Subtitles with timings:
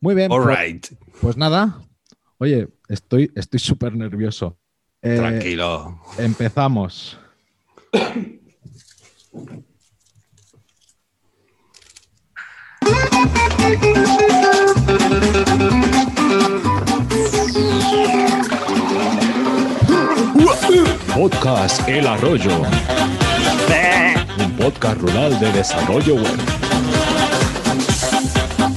[0.00, 0.30] Muy bien.
[0.30, 0.86] All pues, right.
[1.20, 1.80] pues nada.
[2.38, 4.58] Oye, estoy estoy súper nervioso.
[5.02, 6.00] Eh, Tranquilo.
[6.18, 7.18] Empezamos.
[21.14, 22.62] Podcast El Arroyo.
[24.38, 26.65] Un podcast rural de desarrollo web.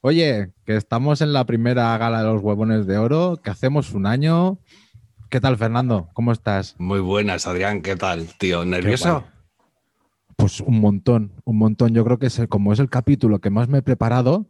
[0.07, 4.05] Oye, que estamos en la primera gala de los huevones de oro, que hacemos un
[4.05, 4.59] año.
[5.31, 6.11] ¿Qué tal, Fernando?
[6.13, 6.75] ¿Cómo estás?
[6.77, 7.81] Muy buenas, Adrián.
[7.81, 8.67] ¿Qué tal, tío?
[8.67, 9.25] ¿Nervioso?
[10.37, 11.95] Pues un montón, un montón.
[11.95, 14.47] Yo creo que es el- como es el capítulo que más me he preparado,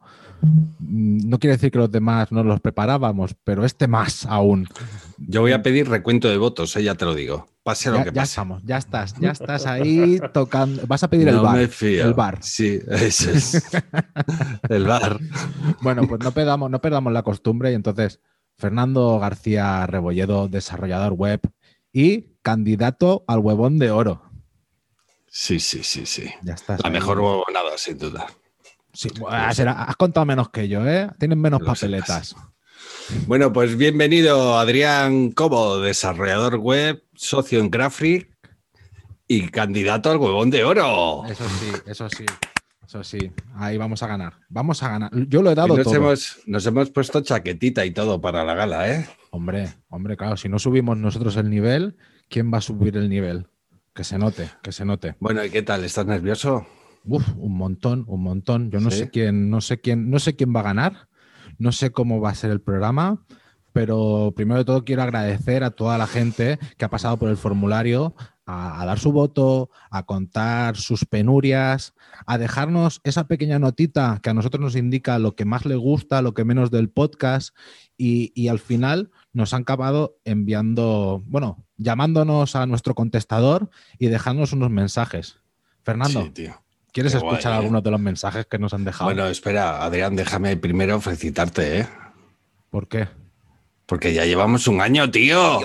[0.80, 4.66] mm, no quiere decir que los demás no los preparábamos, pero este más aún.
[5.18, 7.46] Yo voy a pedir recuento de votos, eh, ya te lo digo.
[7.62, 8.30] Pase lo Ya, que ya pase.
[8.32, 10.86] estamos, ya estás, ya estás ahí tocando.
[10.86, 11.56] Vas a pedir el bar.
[11.56, 12.04] me fío.
[12.04, 12.38] El bar.
[12.42, 13.62] Sí, eso es.
[14.68, 15.18] el bar.
[15.80, 18.20] Bueno, pues no perdamos, no perdamos la costumbre y entonces
[18.58, 21.40] Fernando García Rebolledo, desarrollador web
[21.92, 24.22] y candidato al huevón de oro.
[25.36, 26.30] Sí, sí, sí, sí.
[26.42, 26.80] Ya estás.
[26.80, 26.92] La ahí.
[26.92, 28.24] mejor huevonada, sin duda.
[28.92, 29.08] Sí,
[29.52, 31.10] será- has contado menos que yo, ¿eh?
[31.18, 32.36] Tienes menos Lo papeletas.
[33.26, 38.30] Bueno, pues bienvenido Adrián Cobo, desarrollador web, socio en Graphic
[39.26, 41.24] y candidato al huevón de oro.
[41.26, 42.26] Eso sí, eso sí.
[42.86, 43.32] Eso sí.
[43.56, 44.34] Ahí vamos a ganar.
[44.48, 45.10] Vamos a ganar.
[45.26, 45.96] Yo lo he dado nos, todo.
[45.96, 49.08] hemos, nos hemos puesto chaquetita y todo para la gala, ¿eh?
[49.30, 51.96] Hombre, hombre, claro, si no subimos nosotros el nivel,
[52.28, 53.48] ¿quién va a subir el nivel?
[53.94, 55.14] Que se note, que se note.
[55.20, 55.84] Bueno, ¿y qué tal?
[55.84, 56.66] ¿Estás nervioso?
[57.04, 58.70] Uf, un montón, un montón.
[58.72, 58.98] Yo no ¿Sí?
[58.98, 61.08] sé quién, no sé quién, no sé quién va a ganar,
[61.58, 63.24] no sé cómo va a ser el programa,
[63.72, 67.36] pero primero de todo quiero agradecer a toda la gente que ha pasado por el
[67.36, 68.16] formulario
[68.46, 71.94] a, a dar su voto, a contar sus penurias,
[72.26, 76.22] a dejarnos esa pequeña notita que a nosotros nos indica lo que más le gusta,
[76.22, 77.54] lo que menos del podcast,
[77.96, 84.52] y, y al final nos han acabado enviando, bueno, llamándonos a nuestro contestador y dejándonos
[84.52, 85.38] unos mensajes.
[85.82, 86.60] Fernando, Sí, tío.
[86.92, 87.58] ¿Quieres Qué escuchar guay, ¿eh?
[87.58, 89.06] algunos de los mensajes que nos han dejado?
[89.06, 91.88] Bueno, espera, Adrián, déjame primero felicitarte, ¿eh?
[92.70, 93.08] ¿Por qué?
[93.86, 95.60] Porque ya llevamos un año, tío.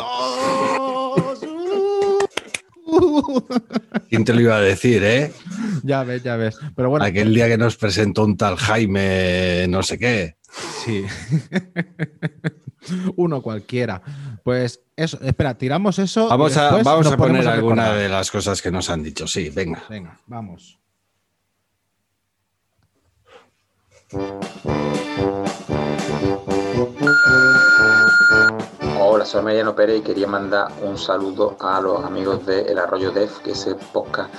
[4.09, 5.31] ¿Quién te lo iba a decir, eh?
[5.83, 6.57] ya ves, ya ves.
[6.75, 10.35] Pero bueno, Aquel día que nos presentó un tal Jaime, no sé qué.
[10.85, 11.03] sí.
[13.17, 14.01] Uno cualquiera.
[14.43, 16.29] Pues eso, espera, tiramos eso.
[16.29, 19.27] Vamos a, vamos a poner alguna de las cosas que nos han dicho.
[19.27, 19.83] Sí, venga.
[19.89, 20.79] Venga, vamos.
[29.11, 33.09] Hola, soy Mariano Pérez y quería mandar un saludo a los amigos de El Arroyo
[33.09, 34.31] Dev, que es el podcast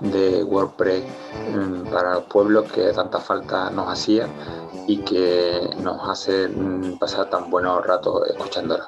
[0.00, 1.02] de WordPress
[1.50, 4.28] mm, para los pueblos que tanta falta nos hacía
[4.86, 8.86] y que nos hace mm, pasar tan buenos ratos escuchándola.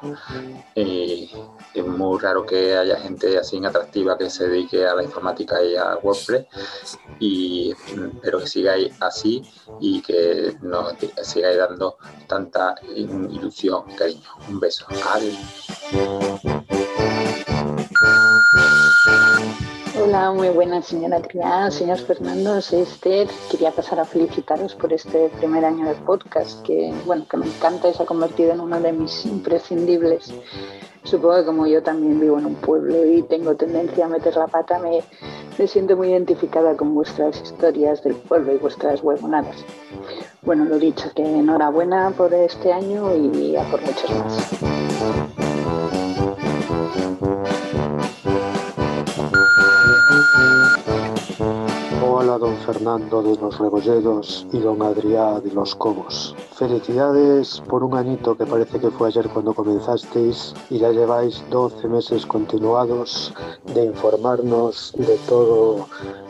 [0.75, 5.75] Es muy raro que haya gente así atractiva que se dedique a la informática y
[5.75, 6.47] a WordPress
[7.19, 9.43] y mm, espero que sigáis así
[9.81, 11.97] y que nos sigáis dando
[12.27, 14.29] tanta mm, ilusión y cariño.
[14.49, 14.87] Un beso.
[15.13, 15.30] Adiós.
[20.03, 23.29] Hola, muy buenas señora Triana, señor Fernando, soy Esther.
[23.51, 27.89] Quería pasar a felicitaros por este primer año de podcast que, bueno, que me encanta
[27.89, 30.33] y se ha convertido en uno de mis imprescindibles.
[31.05, 34.47] Supongo que como yo también vivo en un pueblo y tengo tendencia a meter la
[34.47, 35.03] pata, me,
[35.59, 39.57] me siento muy identificada con vuestras historias del pueblo y vuestras huevonadas.
[40.43, 44.80] Bueno, lo dicho, que enhorabuena por este año y a por muchos más.
[45.01, 45.31] Thank
[47.23, 47.40] you.
[52.39, 56.35] Don Fernando de los Rebolledos y don Adrián de los Cobos.
[56.55, 61.89] Felicidades por un añito que parece que fue ayer cuando comenzasteis y ya lleváis 12
[61.89, 63.33] meses continuados
[63.75, 65.87] de informarnos de todo,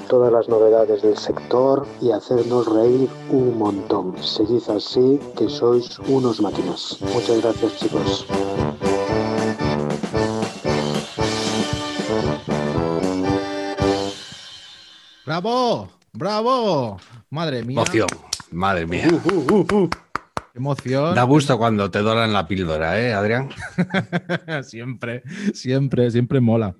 [0.08, 4.14] todas las novedades del sector y hacernos reír un montón.
[4.22, 6.98] Seguid así, que sois unos máquinas.
[7.14, 8.26] Muchas gracias chicos.
[15.30, 15.88] ¡Bravo!
[16.12, 16.98] ¡Bravo!
[17.30, 17.76] Madre mía.
[17.76, 18.08] Emoción.
[18.50, 19.06] Madre mía.
[19.06, 21.14] Qué emoción.
[21.14, 23.48] Da gusto cuando te doran la píldora, ¿eh, Adrián?
[24.64, 25.22] siempre,
[25.54, 26.74] siempre, siempre mola.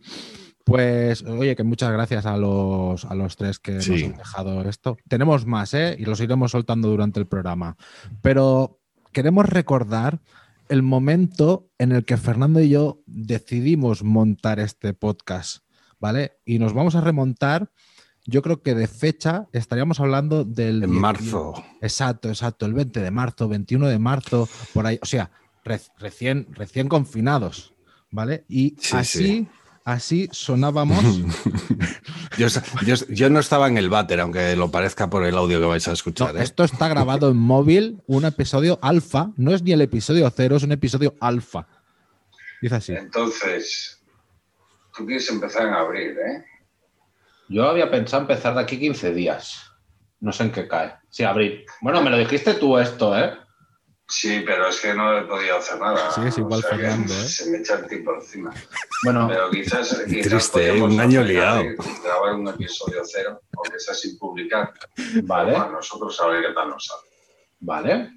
[0.65, 3.93] Pues, oye, que muchas gracias a los, a los tres que Sí.
[3.93, 4.97] nos han dejado esto.
[5.09, 5.95] Tenemos más, ¿eh?
[5.97, 7.77] Y los iremos soltando durante el programa.
[8.21, 8.81] Pero
[9.13, 10.23] queremos recordar
[10.69, 15.59] el momento en el que Fernando y yo decidimos montar este podcast,
[16.01, 16.33] ¿vale?
[16.45, 17.71] Y nos vamos a remontar,
[18.27, 20.83] yo creo que de fecha estaríamos hablando del...
[20.85, 21.65] En 10 marzo.
[21.81, 25.31] Exacto, exacto, el 20 de marzo, 21 de marzo, por ahí, o sea,
[25.65, 27.75] re- recién, recién confinados,
[28.11, 28.45] ¿vale?
[28.49, 29.49] Y Sí, así, sí.
[29.85, 31.03] así sonábamos.
[32.39, 32.47] Yo,
[32.87, 35.87] yo- yo no estaba en el váter, aunque lo parezca por el audio que vais
[35.89, 36.37] a No, escuchar.
[36.37, 36.43] ¿eh?
[36.43, 40.63] esto está grabado en móvil, un episodio alfa, no es ni el episodio cero, es
[40.63, 41.67] un episodio alfa.
[42.63, 42.93] Dice así.
[42.93, 44.01] Entonces,
[44.97, 46.45] tú quieres empezar en abril, ¿eh?
[47.51, 49.71] Yo había pensado empezar de aquí 15 días.
[50.21, 50.95] No sé en qué cae.
[51.11, 51.67] Sí, abril.
[51.81, 53.37] Bueno, me lo dijiste tú esto, ¿eh?
[54.09, 56.11] Sí, pero es que no he podido hacer nada.
[56.13, 57.29] Sí, es igual O sea Fernando, ¿eh?
[57.29, 58.53] Se me echa el tiempo encima.
[59.05, 59.89] Bueno, Pero quizás.
[60.07, 60.83] quizás triste, ¿eh?
[60.83, 61.63] Un año liado.
[62.05, 64.73] Grabar un episodio cero, aunque sea sin publicar.
[65.25, 67.03] vale, Para nosotros a ver qué tal nos sale.
[67.61, 68.11] vale.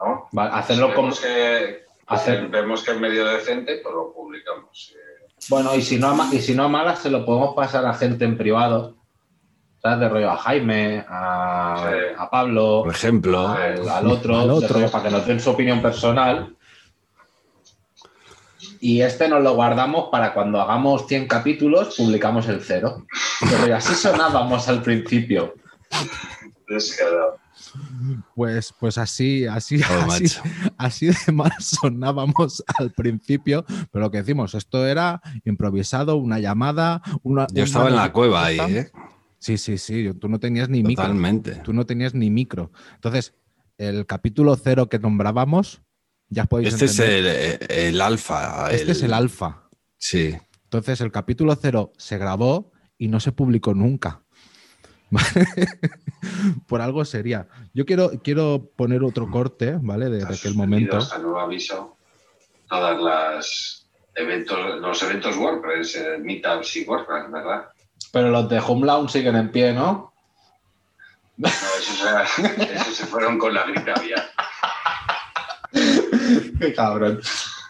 [0.00, 0.28] ¿no?
[0.32, 1.08] Vale, hacerlo si como.
[1.08, 4.94] vemos que, hacer- vemos que es medio decente, pues lo publicamos.
[4.94, 5.05] Eh,
[5.48, 8.24] Bueno, y si no y si no a malas, se lo podemos pasar a gente
[8.24, 8.96] en privado.
[9.82, 10.00] ¿Sabes?
[10.00, 12.14] De rollo a Jaime, a, Sí.
[12.18, 14.74] a Pablo, Por ejemplo, al, al otro, Al otro.
[14.74, 16.56] rollo para que nos den su opinión personal.
[18.80, 23.06] Y este nos lo guardamos para cuando hagamos 100 capítulos, publicamos el cero.
[23.60, 25.54] Rollo, así sonábamos al principio.
[26.68, 27.38] descarado.
[28.34, 30.26] Pues, pues así, así, Oh, así,
[30.78, 37.02] así de mal sonábamos al principio, pero lo que decimos, esto era improvisado, una llamada,
[37.22, 37.46] una.
[37.48, 38.90] yo una estaba en la cueva ahí, ¿eh?
[39.38, 41.04] Sí, sí, sí, tú no tenías ni micro.
[41.04, 41.56] Totalmente.
[41.56, 42.72] Tú no tenías ni micro.
[42.94, 43.34] Entonces,
[43.78, 45.82] el capítulo cero que nombrábamos,
[46.28, 47.58] ya podéis Este es entender.
[47.70, 48.70] el, el alfa.
[48.72, 49.68] Este es el alfa.
[49.98, 50.36] Sí.
[50.64, 54.24] Entonces, el capítulo cero se grabó y no se publicó nunca.
[56.66, 57.46] Por algo sería.
[57.74, 60.08] Yo quiero, quiero poner otro corte, ¿vale?
[60.08, 60.96] De, aquel momento.
[60.96, 61.96] Hasta nuevo aviso.
[62.68, 67.68] Todas las eventos, los eventos WordPress, eh, Meetups y WordPress, ¿verdad?
[68.12, 70.12] Pero los de Homeland siguen en pie, ¿no?
[71.36, 74.30] No, esos, esos se fueron con la gripe aviar.
[76.60, 77.20] Qué cabrón.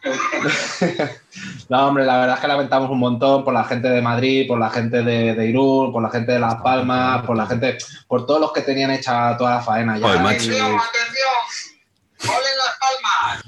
[1.69, 4.57] No, hombre, la verdad es que lamentamos un montón por la gente de Madrid, por
[4.59, 7.77] la gente de, de Irún, por la gente de Las Palmas, por la gente,
[8.07, 10.07] por todos los que tenían hecha toda la faena ya.
[10.07, 10.77] Y- ¡Atención!
[12.19, 13.45] ¡Ponen las palmas!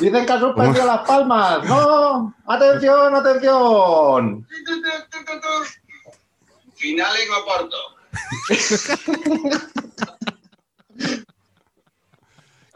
[0.00, 1.64] Dicen que ha suspendido Las Palmas.
[1.64, 2.34] ¡No!
[2.46, 4.46] ¡Atención, atención!
[6.76, 7.76] Final en Oporto.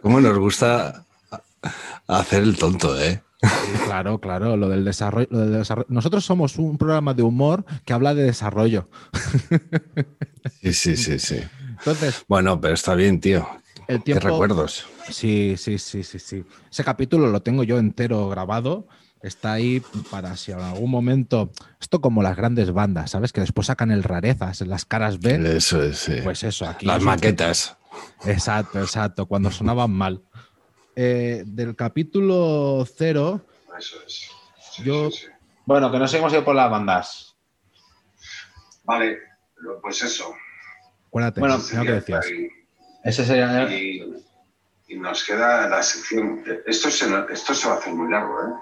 [0.02, 1.04] ¿Cómo nos gusta
[2.06, 3.22] hacer el tonto, eh?
[3.84, 5.86] Claro, claro, lo del desarrollo, lo del desarrollo.
[5.90, 8.88] Nosotros somos un programa de humor que habla de desarrollo.
[10.62, 11.40] Sí, sí, sí, sí.
[11.78, 13.46] Entonces, Bueno, pero está bien, tío.
[13.88, 14.28] el Qué tiempo.
[14.28, 14.86] recuerdos.
[15.10, 16.44] Sí, sí, sí, sí, sí.
[16.70, 18.86] Ese capítulo lo tengo yo entero grabado.
[19.22, 21.50] Está ahí para si en algún momento.
[21.80, 23.32] Esto como las grandes bandas, ¿sabes?
[23.32, 25.56] Que después sacan el rarezas las caras B.
[25.56, 26.14] Eso es, sí.
[26.22, 26.86] Pues eso, aquí.
[26.86, 27.76] Las maquetas.
[28.24, 29.26] Exacto, exacto.
[29.26, 30.22] Cuando sonaban mal.
[30.98, 33.42] Eh, del capítulo cero,
[33.78, 34.30] Eso es.
[34.72, 35.26] Sí, Yo- sí, sí.
[35.66, 37.36] Bueno, que nos hemos ido por las bandas.
[38.84, 39.18] Vale,
[39.82, 40.34] pues eso.
[41.08, 42.26] acuérdate, Bueno, que decías.
[42.30, 42.48] Y,
[43.04, 43.68] Ese sería.
[43.70, 44.24] y-
[44.88, 46.42] y nos queda la sección.
[46.66, 48.52] Esto se, esto se va a hacer muy largo, ¿eh?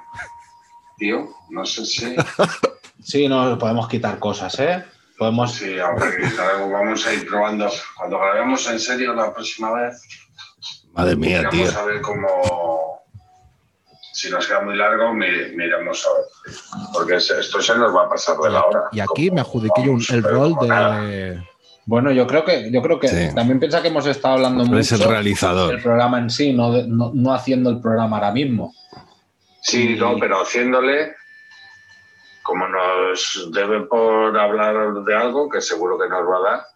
[0.99, 2.17] Tío, no sé si.
[3.03, 4.83] Sí, no podemos quitar cosas, ¿eh?
[5.19, 5.53] Podemos.
[5.53, 5.75] Sí,
[6.35, 7.71] claro, vamos a ir probando.
[7.99, 10.01] Cuando grabemos en serio la próxima vez,
[10.95, 11.61] Madre mía, tío.
[11.65, 12.29] vamos a ver cómo.
[14.13, 16.55] Si nos queda muy largo, mi- miramos a ver.
[16.93, 18.83] Porque esto se nos va a pasar de la hora.
[18.93, 21.01] Y aquí Como- me adjudiqué yo el rol nada.
[21.03, 21.43] de.
[21.87, 23.35] Bueno, yo creo que, yo creo que Sí.
[23.35, 25.71] también piensa que hemos estado hablando Eres el mucho realizador.
[25.71, 28.73] del programa en sí, no, de- no, no haciendo el programa ahora mismo.
[29.61, 31.15] Sí, no, pero haciéndole
[32.43, 36.67] como nos debe por hablar de algo, que seguro que nos va a dar,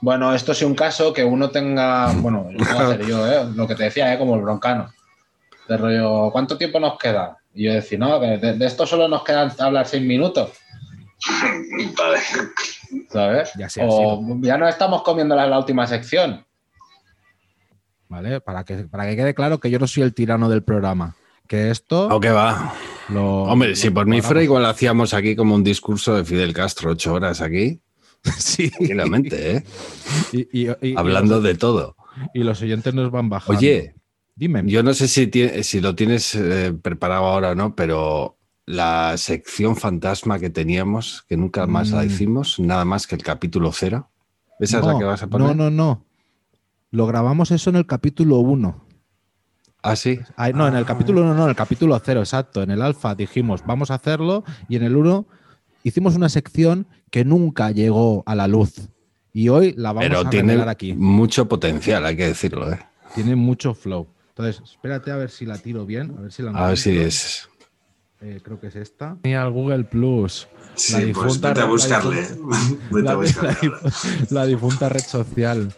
[0.00, 3.46] Bueno, esto es un caso que uno tenga, bueno, lo puedo hacer yo, ¿eh?
[3.54, 4.18] lo que te decía, ¿eh?
[4.18, 4.92] como el broncano.
[5.68, 7.38] De rollo, ¿cuánto tiempo nos queda?
[7.54, 10.50] Y yo decía, no, de, esto solo nos quedan hablar seis minutos,
[11.98, 12.18] vale.
[13.10, 13.50] ¿sabes?
[13.58, 16.44] Ya sea o ya nos estamos comiendo la, la última sección.
[18.08, 18.40] ¿Vale?
[18.40, 21.16] Para que, para que quede claro que yo no soy el tirano del programa.
[21.48, 22.74] Que esto ¿O qué va?
[23.08, 23.44] lo.
[23.44, 26.90] Hombre, si lo- por mí fuera, igual hacíamos aquí como un discurso de Fidel Castro,
[26.90, 27.80] ocho horas aquí,
[28.38, 28.70] Sí.
[28.70, 29.64] tranquilamente, ¿eh?
[30.32, 31.96] Y, y- y- y Hablando de todo.
[32.34, 33.58] y los oyentes nos van bajando.
[33.58, 33.94] Oye,
[34.34, 34.62] dime.
[34.66, 35.30] yo no sé si,
[35.62, 41.36] si lo tienes eh, preparado ahora o no, pero la sección fantasma que teníamos, que
[41.36, 42.06] nunca más la Mm.
[42.06, 44.10] hicimos, nada más que el capítulo cero.
[44.58, 45.48] ¿Esa es la que vas a poner?
[45.48, 46.04] No, no, no.
[46.90, 48.84] Lo grabamos eso en el capítulo 1.
[49.82, 50.18] Ah, sí.
[50.36, 50.86] Ay, no, en el Ah.
[50.86, 52.62] capítulo 1, no, en el capítulo 0, exacto.
[52.62, 55.26] En el alfa dijimos, vamos a hacerlo, y en el 1
[55.84, 58.74] hicimos una sección que nunca llegó a la luz.
[59.32, 60.94] Y hoy la vamos Pero a tiene revelar aquí.
[60.94, 62.78] mucho potencial, hay que decirlo, ¿eh?
[63.14, 64.06] Tiene mucho flow.
[64.30, 66.96] Entonces, espérate a ver si la tiro bien, a ver si la A ver si
[66.98, 67.48] es.
[68.22, 69.16] Eh, creo que es esta.
[69.22, 70.48] Tenía el Google Plus.
[70.74, 72.26] Sí, La pues vete a buscarle.
[72.90, 73.70] La, a buscarle.
[73.70, 73.90] la
[74.30, 75.72] la difunta red social.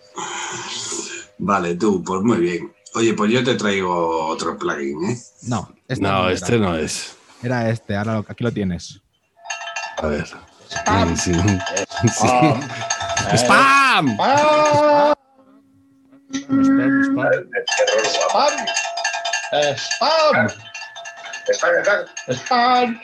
[1.38, 2.72] Vale, tú, pues muy bien.
[2.94, 5.18] Oye, pues yo te traigo otro plugin, ¿eh?
[5.42, 7.16] No, esta No, este no es.
[7.42, 9.00] Era este, ahora lo- aquí lo tienes.
[9.98, 10.26] A ver.
[10.70, 11.16] Spam.
[11.16, 12.28] Sí, sí.
[13.30, 14.16] Eh, ¡Spam!
[14.16, 15.14] Spam,
[17.04, 18.54] spam.
[19.76, 20.48] ¡Spam!
[21.52, 21.70] ¡Spam!
[21.80, 22.04] Acá.
[22.28, 23.00] ¡Spam!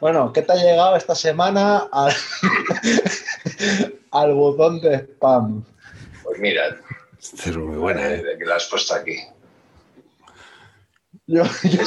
[0.00, 2.12] Bueno, ¿qué te ha llegado esta semana al,
[4.12, 5.64] al botón de spam?
[6.24, 6.76] Pues mira,
[7.20, 8.22] Esta es muy buena, ¿eh?
[8.22, 9.16] de que la has puesto aquí.
[11.26, 11.82] Yo, yo-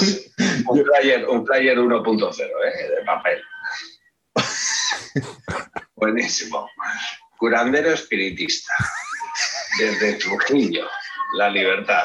[0.70, 2.90] un player, un player 1.0, ¿eh?
[2.90, 3.42] De papel.
[5.96, 6.68] Buenísimo.
[7.38, 8.74] Curandero espiritista.
[9.78, 10.86] Desde Trujillo,
[11.34, 12.04] la libertad.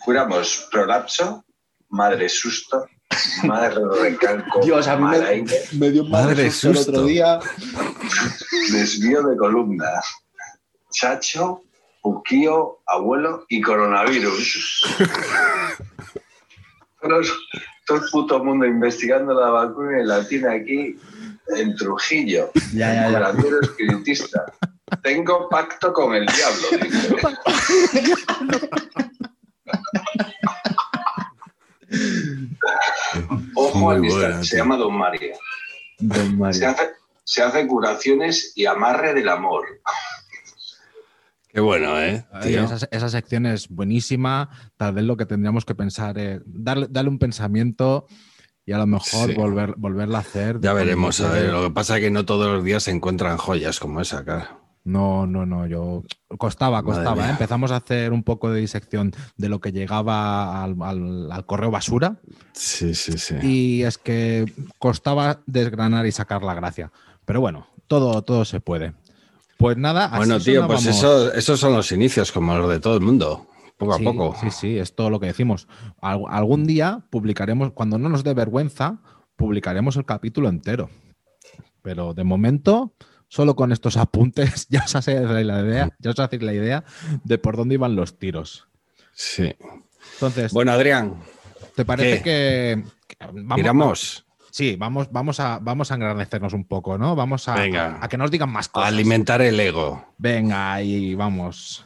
[0.00, 1.44] Curamos prolapso,
[1.90, 2.86] madre susto,
[3.44, 5.04] madre recalco, Dios, a mí
[5.72, 7.38] me, dio un Madre madre susto el otro día.
[8.72, 10.00] desvío de columna,
[10.90, 11.62] chacho,
[12.02, 14.96] puquío, abuelo y coronavirus.
[17.00, 17.20] todo,
[17.86, 20.98] todo el puto mundo investigando la vacuna y la tiene aquí
[21.56, 22.50] en Trujillo.
[22.74, 24.44] Ya, ya, espiritista.
[25.02, 26.68] Tengo pacto con el diablo.
[26.82, 27.16] dice.
[33.54, 35.34] Ojo al buena, se llama Don Mario.
[35.98, 36.68] Don Se Mario.
[36.68, 36.90] hace,
[37.24, 39.64] se hace curaciones y amarre del amor.
[41.48, 42.26] Qué bueno, ¿eh?
[42.42, 42.62] Tío?
[42.64, 44.50] esa, esa sección es buenísima.
[44.76, 48.06] Tal vez lo que tendríamos que pensar es darle, darle un pensamiento
[48.68, 49.34] y a lo mejor Sí.
[49.34, 50.60] volver, volverla a hacer.
[50.60, 51.50] Ya veremos, a ver.
[51.50, 54.58] Lo que pasa es que no todos los días se encuentran joyas como esa, cara.
[54.84, 56.02] No, no, no, yo
[56.36, 57.26] costaba, costaba.
[57.26, 57.30] ¿eh?
[57.30, 61.70] Empezamos a hacer un poco de disección de lo que llegaba al, al- al correo
[61.70, 62.16] basura
[62.52, 63.36] Sí, sí, sí.
[63.42, 64.44] y es que
[64.78, 66.90] costaba desgranar y sacar la gracia.
[67.24, 68.92] Pero bueno, todo, todo se puede.
[69.56, 72.94] Pues nada, así Bueno, tío, pues eso, esos son los inicios, como los de todo
[72.94, 73.46] el mundo.
[73.78, 74.36] Poco a poco.
[74.40, 75.68] Sí, sí, es todo lo que decimos.
[76.02, 78.98] Al- algún día publicaremos, cuando no nos dé vergüenza,
[79.36, 80.90] publicaremos el capítulo entero.
[81.80, 82.92] Pero de momento,
[83.28, 86.84] solo con estos apuntes, ya os hacéis la idea, ya os hacéis la idea
[87.24, 88.68] de por dónde iban los tiros.
[89.12, 89.54] Sí.
[90.14, 91.14] Entonces, Bueno, Adrián,
[91.76, 96.98] ¿te parece que, que vamos, tiramos Sí, vamos, vamos a, vamos a engrandecernos un poco,
[96.98, 97.14] ¿no?
[97.14, 97.98] Vamos a, Venga.
[98.00, 98.88] a que nos digan más a cosas.
[98.88, 100.04] alimentar el ego.
[100.18, 101.84] Venga, ahí vamos.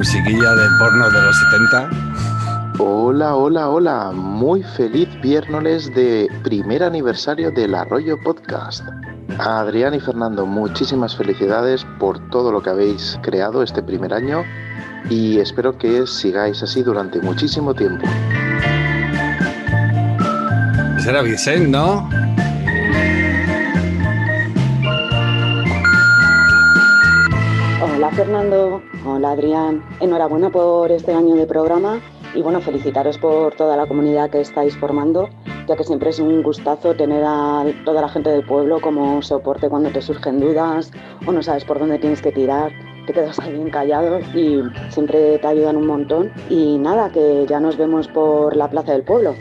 [0.00, 1.90] Musiquilla de porno de los 70.
[2.78, 4.12] Hola, hola, hola.
[4.12, 8.82] Muy feliz viernes de primer aniversario del Arroyo Podcast.
[9.38, 14.42] A Adrián y Fernando, muchísimas felicidades por todo lo que habéis creado este primer año
[15.10, 18.06] y espero que sigáis así durante muchísimo tiempo.
[20.96, 22.08] Ese era Vicente, ¿no?
[27.82, 32.00] Hola Fernando, hola Adrián, enhorabuena por este año de programa
[32.34, 35.28] y bueno, felicitaros por toda la comunidad que estáis formando,
[35.66, 39.68] ya que siempre es un gustazo tener a toda la gente del pueblo como soporte
[39.68, 40.90] cuando te surgen dudas
[41.26, 42.72] o no sabes por dónde tienes que tirar,
[43.06, 46.32] te quedas ahí bien callado y siempre te ayudan un montón.
[46.48, 49.34] Y nada, que ya nos vemos por la plaza del pueblo,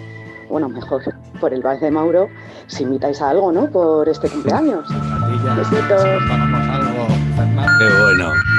[0.50, 1.04] bueno, mejor
[1.40, 2.28] por el Valle de Mauro,
[2.68, 3.70] si invitáis a algo, ¿no?
[3.70, 4.88] Por este cumpleaños.
[5.56, 6.04] Besitos.
[7.80, 8.59] Qué bueno.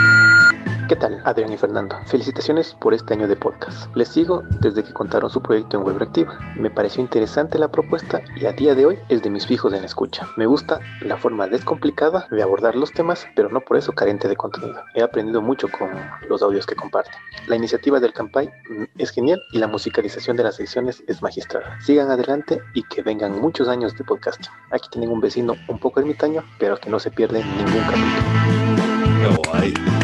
[0.90, 1.96] ¿Qué tal, Adrián y Fernando?
[2.06, 3.94] Felicitaciones por este año de podcast.
[3.94, 6.36] Les sigo desde que contaron su proyecto en Web Reactiva.
[6.56, 9.84] Me pareció interesante la propuesta y a día de hoy es de mis fijos en
[9.84, 10.26] escucha.
[10.36, 14.34] Me gusta la forma descomplicada de abordar los temas, pero no por eso carente de
[14.34, 14.82] contenido.
[14.96, 15.90] He aprendido mucho con
[16.28, 17.14] los audios que comparten.
[17.46, 21.62] La iniciativa del Campai mm, es genial y la musicalización de las secciones es magistral.
[21.82, 24.46] Sigan adelante y que vengan muchos años de podcast.
[24.72, 29.99] Aquí tienen un vecino un poco ermitaño, pero que no se pierde ningún capítulo.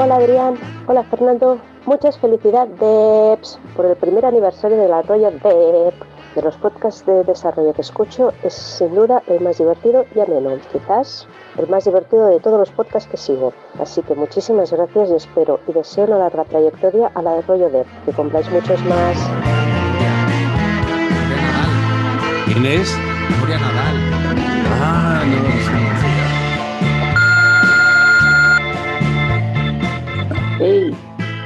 [0.00, 0.54] Hola Adrián,
[0.86, 5.92] hola Fernando, muchas felicidades por el primer aniversario del arroyo de,
[6.36, 8.32] de los podcasts de desarrollo que escucho.
[8.44, 11.26] Es sin duda el más divertido y ameno, quizás
[11.58, 13.52] el más divertido de todos los podcasts que sigo.
[13.80, 17.68] Así que muchísimas gracias y espero y deseo una larga trayectoria a la de Rollo
[17.68, 19.18] Dev, que cumpláis muchos más.
[22.44, 22.96] ¿Quién es?
[23.48, 23.96] Nadal.
[24.80, 25.47] Ah, no,
[30.60, 30.92] Hey,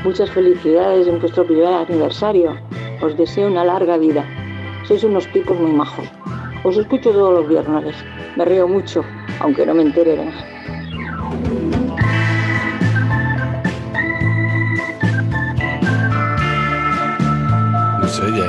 [0.05, 2.57] muchas felicidades en vuestro primer aniversario.
[3.03, 4.25] Os deseo una larga vida.
[4.89, 6.09] Sois unos tipos muy majos.
[6.65, 7.95] Os escucho todos los viernes.
[8.37, 9.05] Me río mucho,
[9.41, 10.47] aunque no me entere de nada.
[18.01, 18.49] No se oye.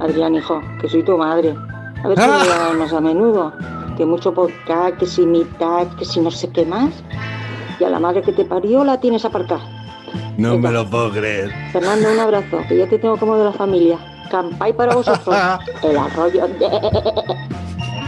[0.00, 1.54] Adrián, hijo, que soy tu madre.
[2.02, 2.70] A ver si ¡Ah!
[2.72, 3.52] me más a menudo.
[3.96, 6.90] Que mucho podcast, que si mitad, que si no sé qué más.
[7.78, 9.62] Y a la madre que te parió la tienes aparcada.
[10.36, 11.50] No me lo puedo creer.
[11.72, 13.98] Fernando, un abrazo, que ya te tengo como de la familia.
[14.30, 15.36] Campay para vosotros.
[15.82, 16.68] El arroyo de...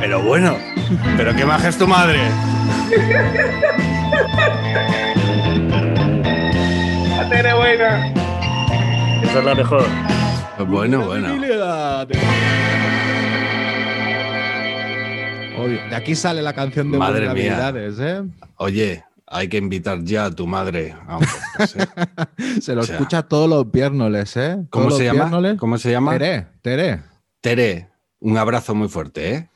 [0.00, 0.54] Pero bueno,
[1.16, 2.18] pero qué maja es tu madre.
[7.64, 8.12] Buena.
[9.22, 9.84] Esa es la mejor.
[10.66, 11.28] Bueno, bueno.
[15.56, 15.80] Obvio.
[15.88, 17.30] De aquí sale la canción de Madre mía.
[17.30, 18.22] vulnerabilidades, ¿eh?
[18.56, 21.86] Oye, hay que invitar ya a tu madre a un podcast, ¿eh?
[22.60, 24.64] Se lo O sea, escucha todos los viernoles, ¿eh?
[24.70, 25.56] ¿Cómo se llama?
[25.56, 26.12] ¿Cómo se llama?
[26.12, 27.02] Tere, Tere.
[27.40, 27.88] Tere,
[28.20, 29.48] un abrazo muy fuerte, ¿eh?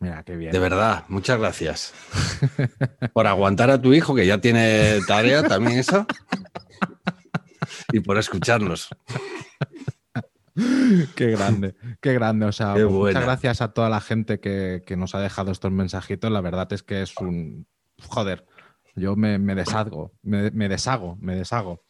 [0.00, 0.50] Mira, qué bien.
[0.52, 1.94] De verdad, muchas gracias.
[3.12, 6.06] Por aguantar a tu hijo, que ya tiene tarea también eso.
[7.92, 8.88] Y por escucharnos.
[11.14, 12.46] Qué grande, qué grande.
[12.46, 15.72] O sea, pues muchas gracias a toda la gente que, que nos ha dejado estos
[15.72, 16.30] mensajitos.
[16.30, 17.66] La verdad es que es un.
[18.08, 18.44] Joder,
[18.94, 21.82] yo me, me deshago, me, me deshago, me deshago.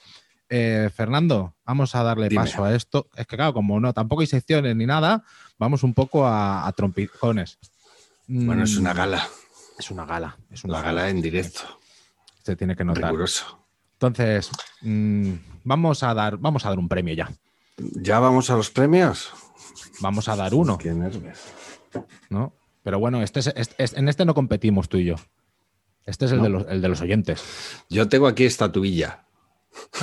[0.48, 2.42] Eh, Fernando, vamos a darle Dime.
[2.42, 3.08] paso a esto.
[3.16, 5.24] Es que, claro, como no, tampoco hay secciones ni nada,
[5.58, 7.58] vamos un poco a, a trompicones.
[8.28, 9.28] Bueno, es Mm, una gala.
[9.78, 10.36] Es una gala.
[10.50, 11.62] Es una La gala en directo.
[12.44, 13.04] Se tiene que notar.
[13.04, 13.66] Riguroso.
[13.94, 14.50] Entonces,
[14.82, 15.32] mm,
[15.64, 17.30] vamos, a dar, vamos a dar un premio ya.
[17.78, 19.32] ¿Ya vamos a los premios?
[20.00, 20.78] Vamos a dar uno.
[20.78, 21.38] Qué nervios.
[22.30, 22.54] ¿no?
[22.82, 25.16] Pero bueno, este es, en este no competimos tú y yo.
[26.04, 26.44] Este es el, No.
[26.44, 27.42] de, los, el de los oyentes.
[27.88, 29.24] Yo tengo aquí estatuilla.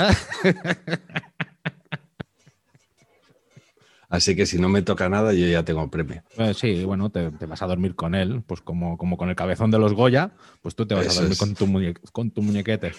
[4.10, 6.24] Así que si no me toca nada, yo ya tengo premio.
[6.38, 9.36] Eh, sí, bueno, te, te vas a dormir con él, pues como, como con el
[9.36, 10.32] cabezón de los Goya,
[10.64, 11.68] pues tú te vas Eso a dormir con, tu
[12.12, 12.94] con tu muñequete.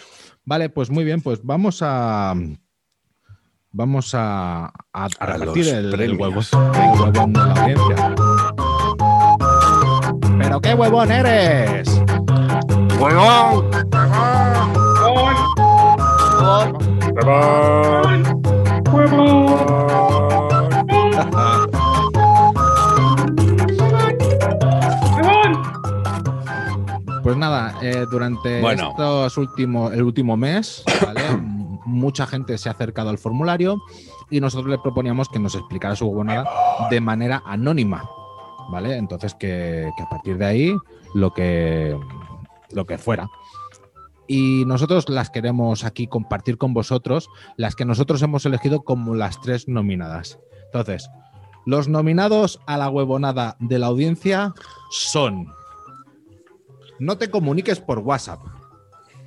[0.44, 2.34] Vale, pues muy bien, pues vamos a.
[3.72, 6.52] Vamos a, a, a A repartir los el, el premios.
[6.52, 8.14] huevo, el huevón de la audiencia.
[10.38, 12.02] ¡Pero qué huevón eres!
[12.98, 13.70] ¡Huevón!
[27.22, 28.90] Pues nada, eh, durante Bueno.
[28.90, 31.20] estos últimos, el último mes, ¿vale?
[31.90, 33.82] Mucha gente se ha acercado al formulario
[34.30, 36.48] y nosotros le proponíamos que nos explicara su huevonada
[36.90, 38.08] de manera anónima,
[38.70, 38.96] ¿vale?
[38.96, 40.76] Entonces que, que a partir de ahí
[41.14, 41.98] lo que,
[42.70, 43.28] lo que fuera.
[44.26, 49.40] Y nosotros las queremos aquí compartir con vosotros, las que nosotros hemos elegido como las
[49.40, 50.38] tres nominadas.
[50.66, 51.10] Entonces,
[51.66, 54.54] los nominados a la huevonada de la audiencia
[54.90, 55.52] son
[57.00, 58.40] no te comuniques por WhatsApp.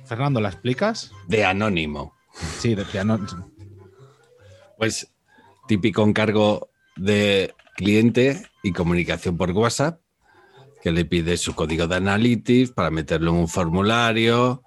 [0.04, 1.10] Fernando, ¿la explicas?
[1.26, 2.14] De anónimo.
[2.58, 3.20] Sí, de, de ano-
[4.76, 5.08] Pues
[5.68, 10.00] típico encargo de cliente y comunicación por WhatsApp,
[10.82, 14.62] que le pide su código de Analytics para meterlo en un formulario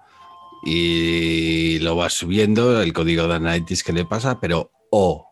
[0.64, 5.26] y lo va subiendo el código de Analytics que le pasa, pero oh,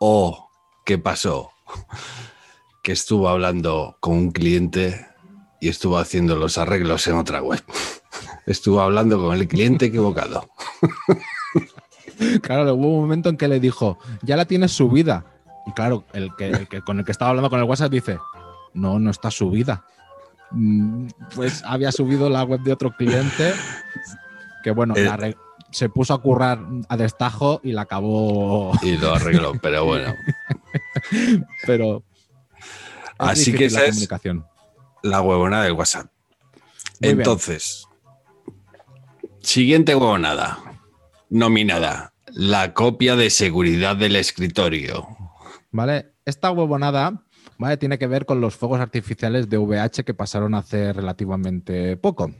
[0.00, 0.48] oh,
[0.84, 1.50] ¿qué pasó?
[2.82, 5.06] Que estuvo hablando con un cliente
[5.58, 7.62] y estuvo haciendo los arreglos en otra web.
[8.46, 10.48] Estuvo hablando con el cliente equivocado.
[12.42, 15.24] Claro, hubo un momento en que le dijo, ya la tienes subida.
[15.66, 18.18] Y claro, el que, el que con el que estaba hablando con el WhatsApp dice,
[18.74, 19.84] no, no está subida.
[20.50, 23.52] Mm, Pues había subido la web de otro cliente
[24.62, 25.04] que, bueno, Eh.
[25.04, 25.34] la
[25.70, 28.72] se puso a currar a destajo y la acabó.
[28.80, 30.14] Y lo arregló, pero bueno.
[31.66, 32.04] Pero.
[33.18, 34.08] Así que esa la es
[35.02, 36.06] la huevona del WhatsApp.
[37.00, 37.24] Muy bien.
[39.44, 40.58] Siguiente huevonada.
[41.28, 42.14] Nominada.
[42.32, 45.06] La copia de seguridad del escritorio.
[45.70, 46.14] ¿Vale?
[46.24, 47.22] Esta huevonada
[47.58, 47.76] ¿vale?
[47.76, 52.32] tiene que ver con los fuegos artificiales de VH que pasaron hace relativamente poco.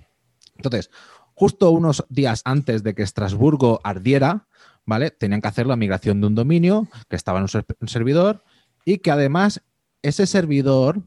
[0.56, 0.90] Entonces,
[1.34, 4.48] justo unos días antes de que Estrasburgo ardiera,
[4.86, 5.10] ¿vale?
[5.10, 8.42] Tenían que hacer la migración de un dominio que estaba en un, ser- un servidor
[8.86, 9.62] y que además
[10.02, 11.02] ese servidor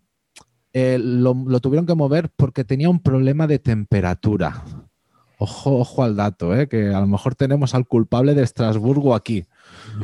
[0.73, 4.63] eh, lo tuvieron que mover porque tenía un problema de temperatura.
[5.39, 6.67] Ojo, ojo al dato, ¿eh?
[6.67, 9.45] que a lo mejor tenemos al culpable de Estrasburgo aquí.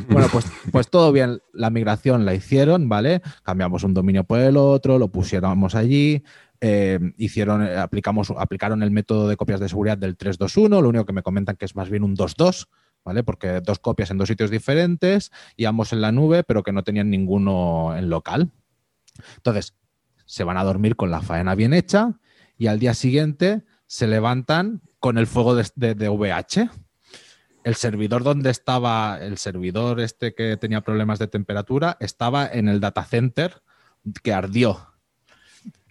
[0.07, 3.23] Bueno, pues, pues todo bien, la migración la hicieron, ¿vale?
[3.41, 6.23] Cambiamos un dominio por el otro, lo pusiéramos allí,
[6.61, 11.05] eh, hicieron, eh, aplicamos, aplicaron el método de copias de seguridad del 321, lo único
[11.05, 12.67] que me comentan que es más bien un 2.2,
[13.03, 13.23] ¿vale?
[13.23, 16.83] Porque dos copias en dos sitios diferentes y ambos en la nube, pero que no
[16.83, 18.51] tenían ninguno en local.
[19.37, 19.75] Entonces,
[20.25, 22.19] se van a dormir con la faena bien hecha
[22.55, 26.69] y al día siguiente se levantan con el fuego de, de- de VH.
[27.65, 32.79] El servidor donde estaba, el servidor este que tenía problemas de temperatura, estaba en el
[32.79, 33.61] data center
[34.23, 34.87] que ardió.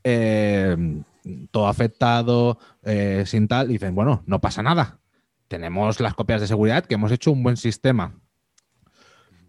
[0.02, 1.02] Eh,
[1.50, 3.68] todo afectado, eh, sin tal.
[3.68, 4.98] Y dicen, bueno, no pasa nada.
[5.46, 8.14] Tenemos las copias de seguridad que hemos hecho un buen sistema.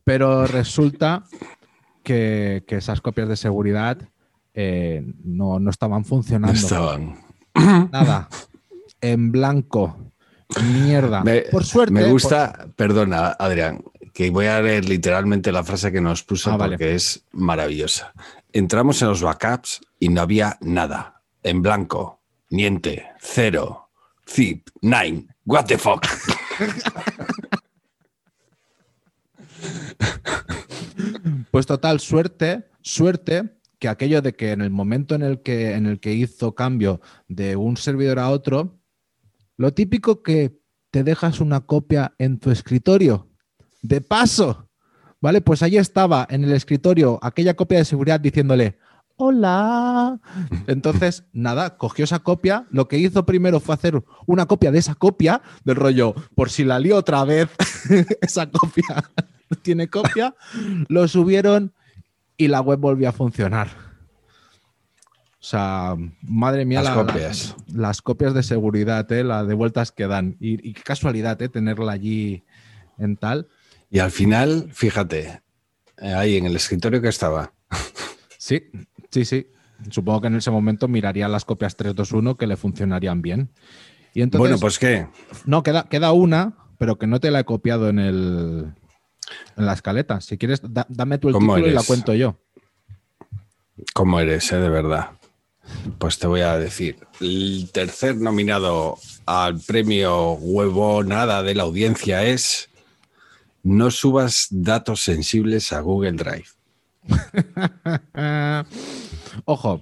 [0.03, 1.23] Pero resulta
[2.03, 3.97] que, que esas copias de seguridad
[4.53, 6.53] eh, no, no estaban funcionando.
[6.59, 7.15] Estaban.
[7.93, 8.27] Nada.
[9.03, 10.11] En blanco.
[10.63, 11.23] Mierda.
[11.23, 11.93] Me, por suerte.
[11.93, 16.57] me gusta, perdona, Adrián, que voy a leer literalmente la frase que nos puso Ah,
[16.57, 16.77] vale.
[16.77, 18.13] porque es maravillosa.
[18.51, 21.21] Entramos en los backups y no había nada.
[21.41, 23.89] En blanco, niente, cero,
[24.29, 26.05] zip, nine, what the fuck.
[31.51, 35.85] Pues total, suerte, suerte que aquello de que en el momento en el que, en
[35.85, 38.79] el que hizo cambio de un servidor a otro,
[39.57, 40.59] lo típico que
[40.91, 43.29] te dejas una copia en tu escritorio.
[43.81, 44.69] De paso,
[45.21, 45.41] ¿vale?
[45.41, 48.77] Pues ahí estaba en el escritorio aquella copia de seguridad diciéndole,
[49.15, 50.19] hola.
[50.67, 52.67] Entonces, nada, cogió esa copia.
[52.69, 56.63] Lo que hizo primero fue hacer una copia de esa copia, del rollo, por si
[56.63, 57.49] la lío otra vez,
[58.21, 59.03] esa copia
[59.61, 60.35] tiene copia.
[60.87, 61.73] Lo subieron
[62.37, 63.92] y la web volvió a funcionar.
[65.43, 67.55] O sea, madre mía, Las la- copias.
[67.67, 69.25] la- las copias de seguridad, ¿eh?
[69.25, 70.37] las de vueltas que dan.
[70.39, 71.49] Y, y qué casualidad, ¿eh?
[71.49, 72.43] tenerla allí
[72.97, 73.49] en tal.
[73.89, 75.41] Y al final, fíjate,
[75.97, 77.51] eh, ahí en el escritorio que estaba.
[78.37, 78.71] Sí,
[79.11, 79.47] sí, sí.
[79.89, 83.49] Supongo que en ese momento miraría las copias 321 que le funcionarían bien.
[84.13, 85.07] Y entonces, bueno, pues qué.
[85.45, 88.73] No, queda, queda una, pero que no te la he copiado en el
[89.57, 90.21] en la escaleta.
[90.21, 92.37] Si quieres, da- dame tú el ¿Cómo título y la cuento yo.
[93.93, 95.11] ¿Cómo eres, eh, de verdad?
[95.97, 102.23] Pues te voy a decir, el tercer nominado al premio Huevo Nada de la audiencia
[102.23, 102.69] es
[103.63, 106.47] No subas datos sensibles a Google Drive.
[109.45, 109.81] Ojo,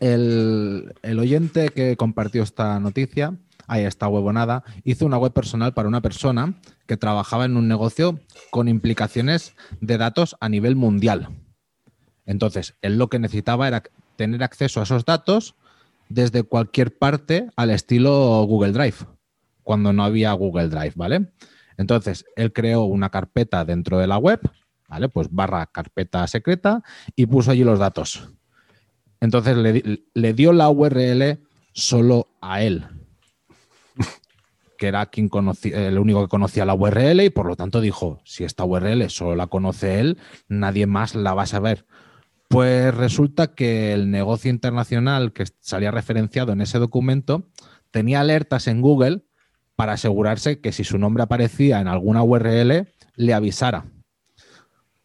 [0.00, 5.88] el, el oyente que compartió esta noticia, ahí está huevonada, hizo una web personal para
[5.88, 6.54] una persona
[6.86, 11.28] que trabajaba en un negocio con implicaciones de datos a nivel mundial.
[12.24, 13.82] Entonces, él lo que necesitaba era
[14.22, 15.56] tener acceso a esos datos
[16.08, 18.98] desde cualquier parte al estilo Google Drive,
[19.64, 21.32] cuando no había Google Drive, ¿vale?
[21.76, 24.40] Entonces, él creó una carpeta dentro de la web,
[24.88, 25.08] ¿vale?
[25.08, 26.84] Pues barra carpeta secreta
[27.16, 28.28] y puso allí los datos.
[29.20, 31.40] Entonces le, di- le dio la URL
[31.72, 32.86] solo a él,
[34.78, 38.20] que era quien conocía, el único que conocía la URL y por lo tanto dijo,
[38.24, 41.86] si esta URL solo la conoce él, nadie más la va a saber.
[42.52, 47.48] Pues resulta que el negocio internacional que salía referenciado en ese documento
[47.90, 49.24] tenía alertas en Google
[49.74, 53.86] para asegurarse que si su nombre aparecía en alguna URL, le avisara.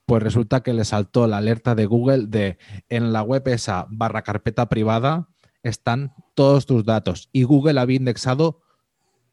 [0.06, 2.58] Pues resulta que le saltó la alerta de Google de
[2.90, 5.30] en la web esa barra carpeta privada
[5.64, 8.60] están todos tus datos y Google había indexado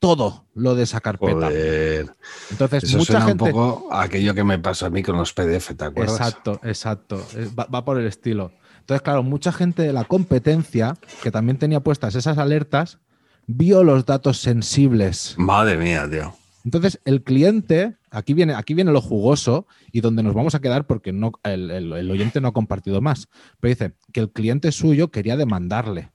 [0.07, 1.33] todo lo de esa carpeta.
[1.33, 2.11] Joder.
[2.51, 3.45] Entonces, Eso mucha suena gente...
[3.45, 6.17] un poco a aquello que me pasó a mí con los PDF, ¿te acuerdas?
[6.17, 7.27] Exacto, exacto.
[7.37, 8.53] Eh, Va, va por el estilo.
[8.81, 12.99] Entonces, claro, mucha gente de la competencia, que también tenía puestas esas alertas,
[13.47, 15.35] vio los datos sensibles.
[15.39, 16.35] Madre mía, tío.
[16.65, 20.87] Entonces, el cliente aquí viene, aquí viene lo jugoso y donde nos vamos a quedar
[20.87, 23.29] porque no, el, el- el oyente no ha compartido más.
[23.61, 26.13] Pero dice que el cliente suyo quería demandarle.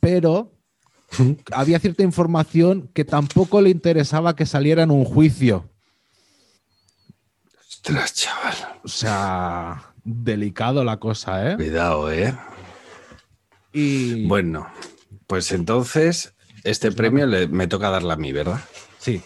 [0.00, 0.52] Pero
[1.52, 5.68] había cierta información que tampoco le interesaba que saliera en un juicio.
[7.68, 8.54] Ostras, chaval.
[8.84, 11.56] O sea, delicado la cosa, ¿eh?
[11.56, 12.34] Cuidado, ¿eh?
[13.72, 14.66] Y Bueno,
[15.26, 18.60] pues entonces este premio le- me toca darle a mí, ¿verdad?
[18.98, 19.22] sí,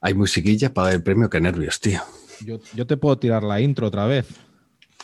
[0.00, 2.00] Hay musiquilla para dar el premio, qué nervios, tío.
[2.40, 4.26] yo, yo te puedo tirar la intro otra vez.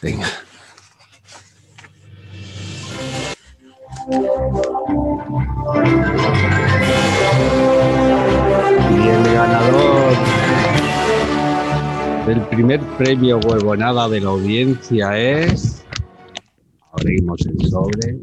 [0.03, 0.27] Venga.
[12.59, 15.85] Primer premio huevonada de la audiencia es.
[16.90, 18.18] Abrimos el sobre.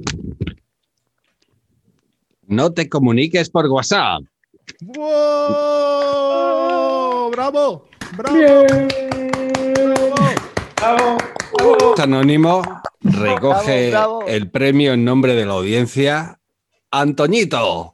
[2.46, 4.24] No te comuniques por WhatsApp.
[4.82, 5.06] ¡Wow!
[7.32, 7.86] ¡Bravo!
[8.18, 8.66] ¡Bravo!
[11.98, 12.62] Anónimo
[13.04, 14.28] recoge Bravo, bravo.
[14.28, 16.42] el premio en nombre de la audiencia.
[16.92, 17.94] Antoñito.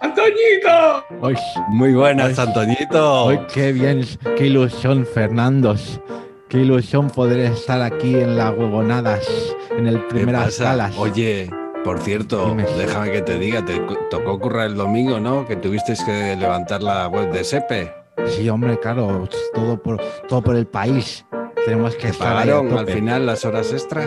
[0.00, 1.04] ¡Antoñito!
[1.22, 1.34] ¡Ay!
[1.70, 3.28] Muy buenas, Antoñito.
[3.30, 4.04] ¡Ay, qué bien!
[4.36, 6.00] ¡Qué ilusión, Fernandos!
[6.48, 9.28] ¡Qué ilusión poder estar aquí en las huevonadas,
[9.76, 10.96] en el ¿Qué primeras salas!
[10.96, 11.50] Oye,
[11.84, 12.64] por cierto, Dime.
[12.78, 13.78] déjame que te diga, te
[14.10, 15.46] tocó currar el domingo, ¿no?
[15.46, 17.92] Que tuviste que levantar la web de SEPE.
[18.26, 21.24] Sí, hombre, claro, todo por, todo por el país.
[21.64, 22.92] Tenemos que ¿Te estar ahí pagaron al tope.
[22.94, 24.02] final las horas extra?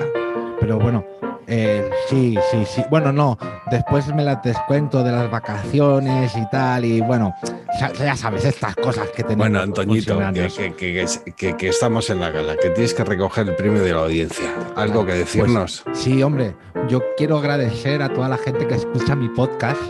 [0.60, 1.06] Pero bueno,
[1.52, 2.84] eh, sí, sí, sí.
[2.90, 3.38] Bueno, no,
[3.70, 6.86] después me las descuento de las vacaciones y tal.
[6.86, 7.34] Y bueno,
[7.80, 9.38] ya, ya sabes, estas cosas que tenemos.
[9.50, 13.50] Bueno, Antoñito, que, que- que- que- que estamos en la gala, que tienes que recoger
[13.50, 14.46] el premio de la audiencia.
[14.76, 15.84] ¿Algo que decirnos?
[15.94, 16.56] Sí, hombre,
[16.88, 19.82] yo quiero agradecer a toda la gente que escucha mi podcast,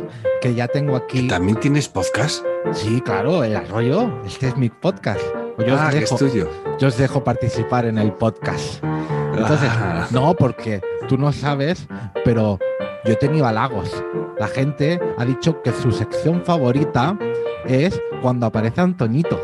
[0.41, 1.27] que ya tengo aquí.
[1.27, 2.43] ¿También tienes podcast?
[2.73, 4.11] Sí, claro, el arroyo.
[4.25, 5.21] Este es mi podcast.
[5.59, 6.49] Yo os ah, que dejo- es tuyo.
[6.79, 8.83] yo os dejo participar en el podcast.
[9.33, 9.69] Entonces,
[10.11, 11.87] no, porque tú no sabes,
[12.25, 12.59] pero
[13.05, 14.03] yo he tenido halagos.
[14.39, 17.17] La gente ha dicho que su sección favorita
[17.65, 19.39] es cuando aparece Antoñito.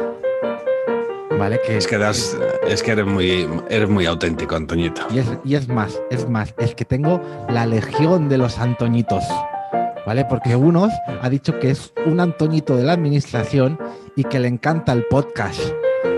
[1.38, 1.60] ¿Vale?
[1.66, 2.36] Que, Es que, das-
[2.68, 5.04] es que eres, muy, eres muy auténtico, Antoñito.
[5.12, 9.24] y, es, y es más, es más, es que tengo la legión de los Antoñitos.
[10.06, 10.26] ¿Vale?
[10.26, 13.78] Porque unos ha dicho que es un Antoñito de la administración
[14.16, 15.60] y que le encanta el podcast.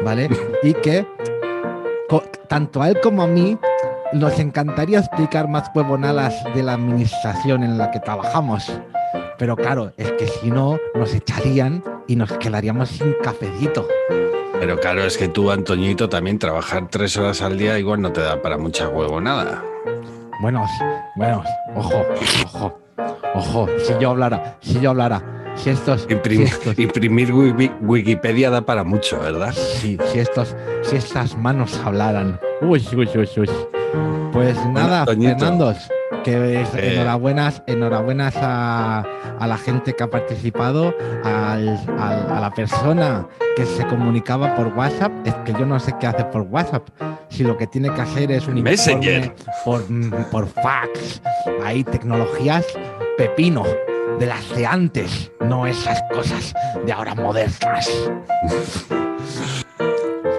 [0.06, 0.30] ¿Vale?
[0.64, 1.06] Y que
[2.48, 3.58] tanto a él como a mí
[4.14, 8.72] nos encantaría explicar más huevonadas de la administración en la que trabajamos.
[9.38, 13.88] Pero claro, es que si no, nos echarían y nos quedaríamos sin cafecito.
[14.60, 18.22] Pero claro, es que tú, Antoñito, también trabajar tres horas al día igual no te
[18.22, 19.64] da para mucha huevo nada.
[20.42, 20.66] Bueno,
[21.16, 21.44] bueno,
[21.76, 22.06] ojo,
[22.46, 22.80] ojo,
[23.36, 25.22] ojo, si yo hablara, si yo hablara,
[25.62, 29.54] si estos, si Imprimir, estos, imprimir Wiki- Wikipedia da para mucho, ¿verdad?
[29.54, 32.40] si, si estos, si estas manos hablaran.
[32.62, 33.50] Uy, uy, uy, uy.
[34.32, 35.40] Pues nada, Toñito.
[35.40, 35.78] Fernandos,
[36.24, 36.94] que es- Eh.
[36.96, 39.04] enhorabuenas, enhorabuenas a,
[39.40, 40.94] a la gente que ha participado,
[41.24, 45.12] al- al- a la persona que se comunicaba por WhatsApp.
[45.26, 46.88] Es que yo no sé qué hace por WhatsApp.
[47.30, 49.34] Si lo que tiene que hacer es un Messenger.
[49.66, 49.84] por,
[50.32, 51.22] por fax,
[51.66, 52.66] hay tecnologías
[53.18, 53.64] pepino
[54.20, 56.54] de las de antes, no esas cosas
[56.86, 57.90] de ahora modernas.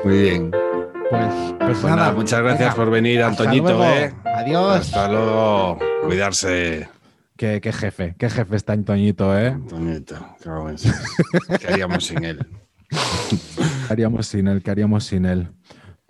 [0.04, 0.50] Muy bien.
[0.50, 3.84] Pues, pues Pues nada, nada, muchas gracias venga, por venir, Antoñito.
[3.84, 4.14] ¿eh?
[4.24, 4.80] Adiós.
[4.80, 5.78] Hasta luego.
[6.04, 6.88] Cuidarse.
[7.36, 9.48] Qué, qué jefe, qué jefe está Antoñito, ¿eh?
[9.48, 10.36] Antoñito.
[10.42, 10.82] qué.
[11.58, 12.46] ¿Qué haríamos sin él?
[12.90, 14.62] ¿Qué haríamos sin él?
[14.62, 15.48] ¿Qué haríamos sin él?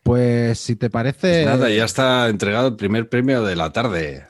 [0.02, 1.44] Pues si te parece.
[1.44, 4.29] Nada, ya está entregado el primer premio de la tarde.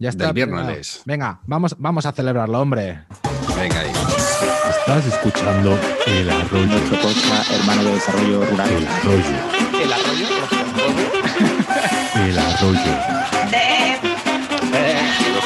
[0.00, 1.02] Ya está del viernes.
[1.04, 3.04] Venga, vamos, vamos a celebrarlo, hombre.
[3.54, 3.92] Venga ahí.
[4.70, 6.66] Estás escuchando El Arroyo.
[6.66, 8.70] Nuestro podcast hermano de desarrollo rural.
[8.70, 9.24] El Arroyo.
[9.82, 10.26] ¿El arroyo?
[12.14, 12.92] El Arroyo.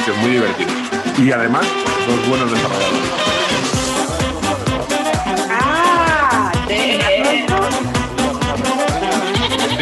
[0.07, 0.69] Es muy divertido.
[1.17, 1.65] Y además,
[2.07, 3.01] dos buenos desarrolladores.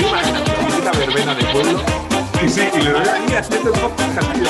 [0.09, 2.12] Una bonita verbena de pueblo.
[2.41, 4.49] Y sí, y le doy ahí haciendo el podcast castillo.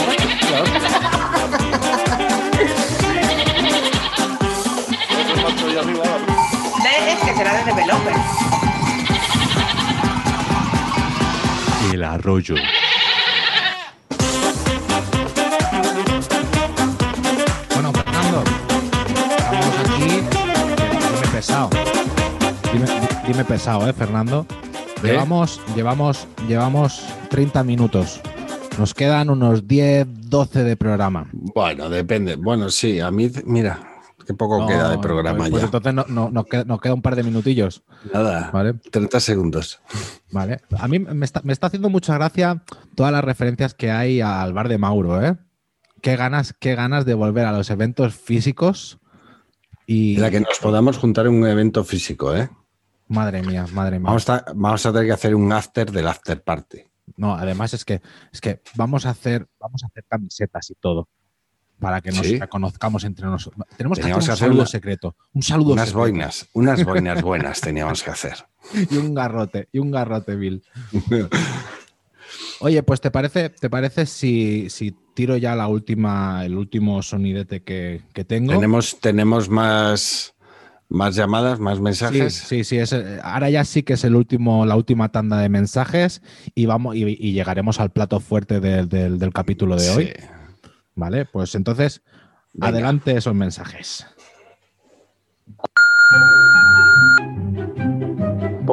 [5.86, 8.14] Es que será de developer.
[11.92, 12.56] El Arroyo.
[17.74, 18.44] Bueno, Fernando,
[19.38, 20.04] estamos aquí.
[20.06, 21.70] Dime pesado.
[22.72, 24.46] Dime, di- dime pesado, ¿eh, Fernando?
[24.50, 25.08] ¿Eh?
[25.08, 28.22] Llevamos, llevamos, llevamos 30 minutos.
[28.78, 31.28] Nos quedan unos 10, 12 de programa.
[31.32, 32.36] Bueno, depende.
[32.36, 33.80] Bueno, sí, a mí, mira,
[34.28, 35.66] Qué poco No, queda de programa pues, pues ya.
[35.66, 37.84] entonces no- no- nos, queda, nos queda un par de minutillos.
[38.14, 38.76] Nada, Vale.
[38.76, 39.82] 30 segundos.
[40.32, 40.62] Vale.
[40.78, 42.64] A mí me está, me está haciendo mucha gracia
[42.96, 45.36] todas las referencias que hay al bar de Mauro, ¿eh?
[46.04, 49.00] Qué ganas, qué ganas de volver a los eventos físicos
[49.88, 50.18] y.
[50.18, 52.48] La que nos podamos juntar en un evento físico, ¿eh?
[53.08, 54.06] Madre mía, madre mía.
[54.08, 56.78] Vamos a, vamos a tener que hacer un after del after party.
[57.18, 61.08] No, además es que es que vamos a hacer, vamos a hacer camisetas y todo.
[61.80, 62.40] Para que nos Sí.
[62.40, 63.66] reconozcamos entre nosotros.
[63.76, 65.16] Tenemos que hacer un saludo una- secreto.
[65.34, 66.00] Un saludo Unas secreto.
[66.00, 68.36] boinas, unas boinas buenas teníamos que hacer.
[68.90, 70.64] y un garrote, y un garrote, Bill.
[72.62, 77.62] Oye, pues ¿te parece, te parece si, si tiro ya la última, el último sonidete
[77.64, 78.54] que, que tengo?
[78.54, 80.33] Tenemos, tenemos más,
[80.94, 82.34] más llamadas, más mensajes.
[82.34, 86.22] sí, sí, es, ahora ya sí que es el último, la última tanda de mensajes
[86.56, 90.06] y vamos y, y llegaremos al plato fuerte del- del- del capítulo de hoy.
[90.06, 90.14] Sí.
[90.96, 92.02] Vale, pues entonces,
[92.54, 92.68] Venga.
[92.68, 94.06] adelante esos mensajes.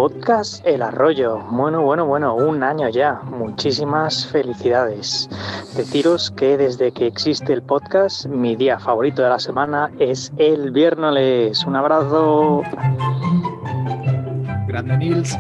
[0.01, 1.41] Podcast El Arroyo.
[1.51, 3.21] Bueno, bueno, bueno, un año ya.
[3.23, 5.29] Muchísimas felicidades.
[5.77, 10.71] Deciros que desde que existe el podcast, mi día favorito de la semana es el
[10.71, 11.67] viernes.
[11.67, 12.63] Un abrazo.
[14.69, 15.37] Grande Nils.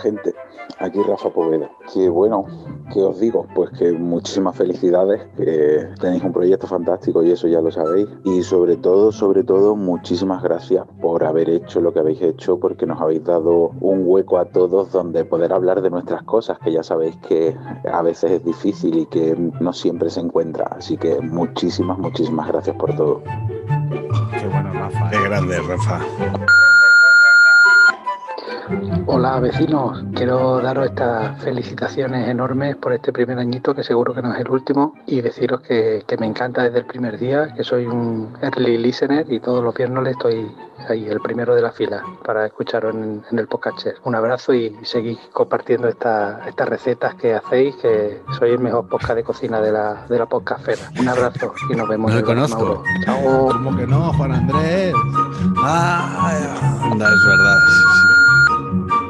[0.00, 0.34] Gente,
[0.78, 1.70] aquí Rafa Poveda.
[1.92, 2.44] Que bueno,
[2.92, 7.60] que os digo, pues que muchísimas felicidades, que tenéis un proyecto fantástico y eso ya
[7.60, 8.08] lo sabéis.
[8.24, 12.86] Y sobre todo, sobre todo, muchísimas gracias por haber hecho lo que habéis hecho, porque
[12.86, 16.82] nos habéis dado un hueco a todos donde poder hablar de nuestras cosas, que ya
[16.82, 17.56] sabéis que
[17.90, 20.66] a veces es difícil y que no siempre se encuentra.
[20.66, 23.22] Así que muchísimas, muchísimas gracias por todo.
[24.38, 25.10] Qué bueno, Rafa.
[25.10, 26.00] Qué grande, Rafa.
[29.06, 34.32] Hola vecinos, quiero daros estas felicitaciones enormes por este primer añito, que seguro que no
[34.32, 37.86] es el último, y deciros que, que me encanta desde el primer día, que soy
[37.86, 40.54] un early listener y todos los viernes estoy
[40.88, 43.88] ahí, el primero de la fila, para escucharos en, en el podcast.
[44.04, 49.14] Un abrazo y seguid compartiendo esta- estas recetas que hacéis, que sois el mejor podcast
[49.16, 50.90] de cocina de la, de la podcastfera.
[51.00, 52.10] Un abrazo y nos vemos.
[52.12, 52.84] No en el conozco.
[53.04, 53.48] Chao.
[53.50, 54.94] ¿Cómo que no, Juan Andrés?
[55.64, 56.28] Ah,
[56.92, 57.56] anda, es verdad.
[57.66, 58.29] sí, sí.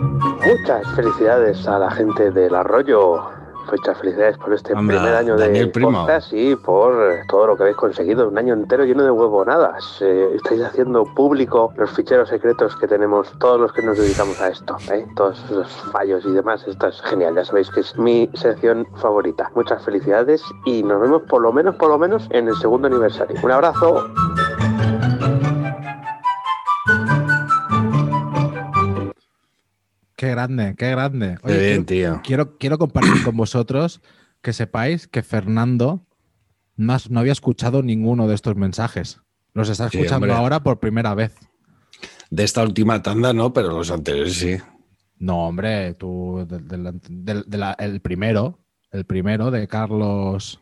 [0.01, 3.23] Muchas felicidades a la gente del Arroyo.
[3.71, 5.93] Muchas felicidades por este Anda, primer año Daniel de Primo.
[5.93, 8.27] podcast y por todo lo que habéis conseguido.
[8.29, 9.99] Un año entero lleno de huevonadas.
[10.01, 14.49] Eh, estáis haciendo público los ficheros secretos que tenemos todos los que nos dedicamos a
[14.49, 14.77] esto.
[14.91, 15.07] ¿eh?
[15.15, 16.67] Todos esos fallos y demás.
[16.67, 17.37] Esto es genial.
[17.37, 19.53] Ya sabéis que es mi sección favorita.
[19.55, 23.37] Muchas felicidades y nos vemos por lo menos, por lo menos en el segundo aniversario.
[23.43, 24.11] Un abrazo.
[30.21, 31.39] Qué grande, qué grande.
[31.43, 32.21] Qué bien, quiero, tío.
[32.23, 34.03] Quiero, quiero compartir con vosotros
[34.43, 36.05] que sepáis que Fernando
[36.77, 39.23] no, había escuchado ninguno de estos mensajes.
[39.55, 41.35] Los está escuchando ahora por primera vez.
[42.29, 44.59] De esta última tanda no, pero los anteriores sí.
[45.19, 48.59] No, hombre, tú, de la- el primero,
[48.91, 50.61] el primero de Carlos,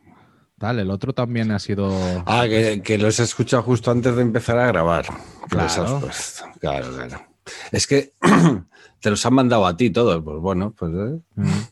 [0.56, 1.90] tal, el otro también ha sido...
[2.26, 5.06] Ah, que, que los he escuchado justo antes de empezar a grabar.
[5.48, 6.00] Claro.
[6.08, 6.44] has.
[6.60, 7.26] Claro, claro.
[7.72, 8.12] Es que
[9.00, 10.22] te los han mandado a ti todos.
[10.22, 11.20] Pues bueno, pues eh,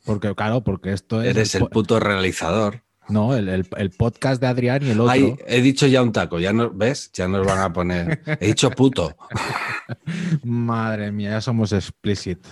[0.05, 1.29] Porque, claro, porque esto es...
[1.31, 2.83] eres el puto realizador.
[3.09, 5.13] No, el, el- el podcast de Adrián y el otro.
[5.13, 7.11] Ay, he dicho ya un taco, ya no, ¿ves?
[7.13, 8.21] Ya nos van a poner.
[8.41, 9.17] He dicho puto.
[10.43, 12.45] Madre mía, ya somos explicit.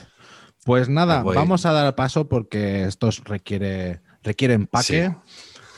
[0.65, 5.15] Pues nada, vamos a dar paso porque esto es- requiere, requiere empaque.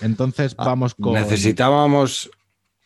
[0.02, 1.16] Entonces vamos con.
[1.16, 2.30] Ah, Necesitábamos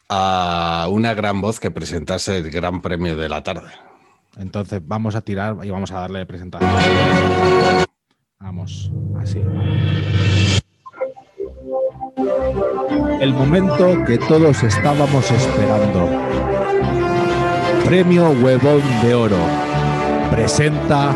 [0.08, 3.70] a una gran voz que presentase el gran premio de la tarde.
[4.38, 6.70] Entonces vamos a tirar y vamos a darle presentación.
[8.38, 8.90] Vamos,
[9.20, 9.42] así.
[13.20, 16.08] El momento que todos estábamos esperando.
[17.84, 19.38] Premio Huevón de Oro.
[20.30, 21.14] Presenta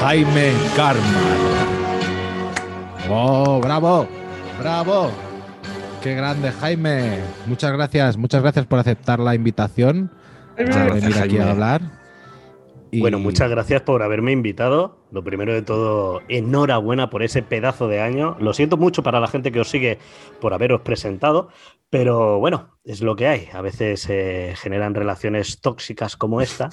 [0.00, 1.46] Jaime Carman.
[3.08, 4.08] ¡Oh, bravo!
[4.58, 5.10] ¡Bravo!
[6.02, 7.20] ¡Qué grande, Jaime!
[7.46, 10.10] Muchas gracias, muchas gracias por aceptar la invitación.
[10.58, 12.05] A venir aquí a hablar.
[12.90, 14.98] Y- Bueno, muchas gracias por haberme invitado.
[15.10, 18.36] Lo primero de todo, enhorabuena por ese pedazo de año.
[18.40, 19.98] Lo siento mucho para la gente que os sigue
[20.40, 21.48] por haberos presentado,
[21.90, 23.48] pero bueno, es lo que hay.
[23.52, 26.68] A veces se generan relaciones tóxicas como esta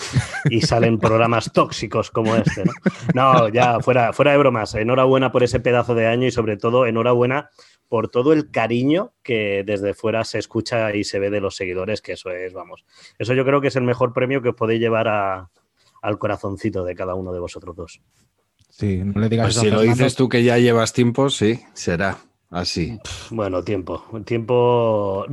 [0.49, 2.63] y salen programas tóxicos como este.
[2.63, 2.71] ¿no?
[3.13, 4.75] No, ya fuera, fuera de bromas.
[4.75, 7.49] Enhorabuena por ese pedazo de año y sobre todo enhorabuena
[7.89, 12.01] por todo el cariño que desde fuera se escucha y se ve de los seguidores,
[12.01, 12.85] que eso es, vamos,
[13.19, 15.49] eso yo creo que es el mejor premio que os podéis llevar a,
[16.03, 17.99] al corazoncito de cada uno de vosotros dos.
[18.69, 20.03] Sí, no le digas Pues eso si lo Fernando.
[20.03, 22.17] dices tú que ya llevas tiempo, sí, será.
[22.49, 22.99] Así.
[23.31, 24.03] Bueno, tiempo.
[24.25, 25.25] Tiempo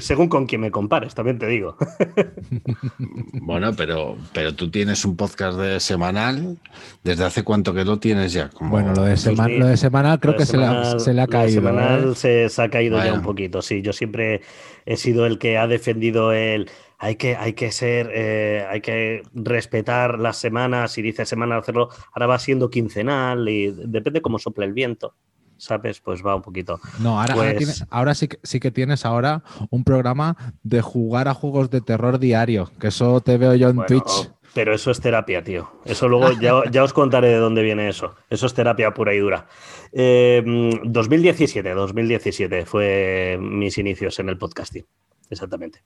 [0.00, 1.74] según con quien me compares, también te digo.
[3.42, 6.58] Bueno, pero, pero tú tienes un podcast de semanal.
[7.02, 8.50] ¿Desde hace cuánto que lo tienes ya?
[8.50, 9.56] Como- Bueno, lo de, sema- sí.
[9.58, 11.32] lo de semanal creo Lo que se, le ha, semanal- se le ha lo de
[11.38, 11.54] caído.
[11.62, 12.14] semanal ¿eh?
[12.14, 13.82] se, se ha caído ya un poquito, sí.
[13.82, 14.42] Yo siempre
[14.86, 16.68] he sido el que ha defendido el.
[17.02, 20.92] Hay que, hay que ser, eh, hay que respetar las semanas.
[20.92, 25.14] Si dice semanal hacerlo, ahora va siendo quincenal y depende cómo sopla el viento,
[25.56, 26.00] ¿sabes?
[26.00, 26.78] Pues va un poquito.
[26.98, 30.82] No, ahora, ahora Pues- tienes- ahora sí, que, sí que tienes ahora un programa de
[30.82, 34.30] jugar a juegos de terror diario, que eso te veo yo en Bueno, Twitch.
[34.52, 35.70] Pero eso es terapia, tío.
[35.84, 38.16] Eso luego ya, ya os contaré de dónde viene eso.
[38.28, 39.46] Eso es terapia pura y dura.
[39.92, 44.84] Eh, mm, 2017, 2017 fue mis inicios en el podcasting.
[45.30, 45.82] Exactamente.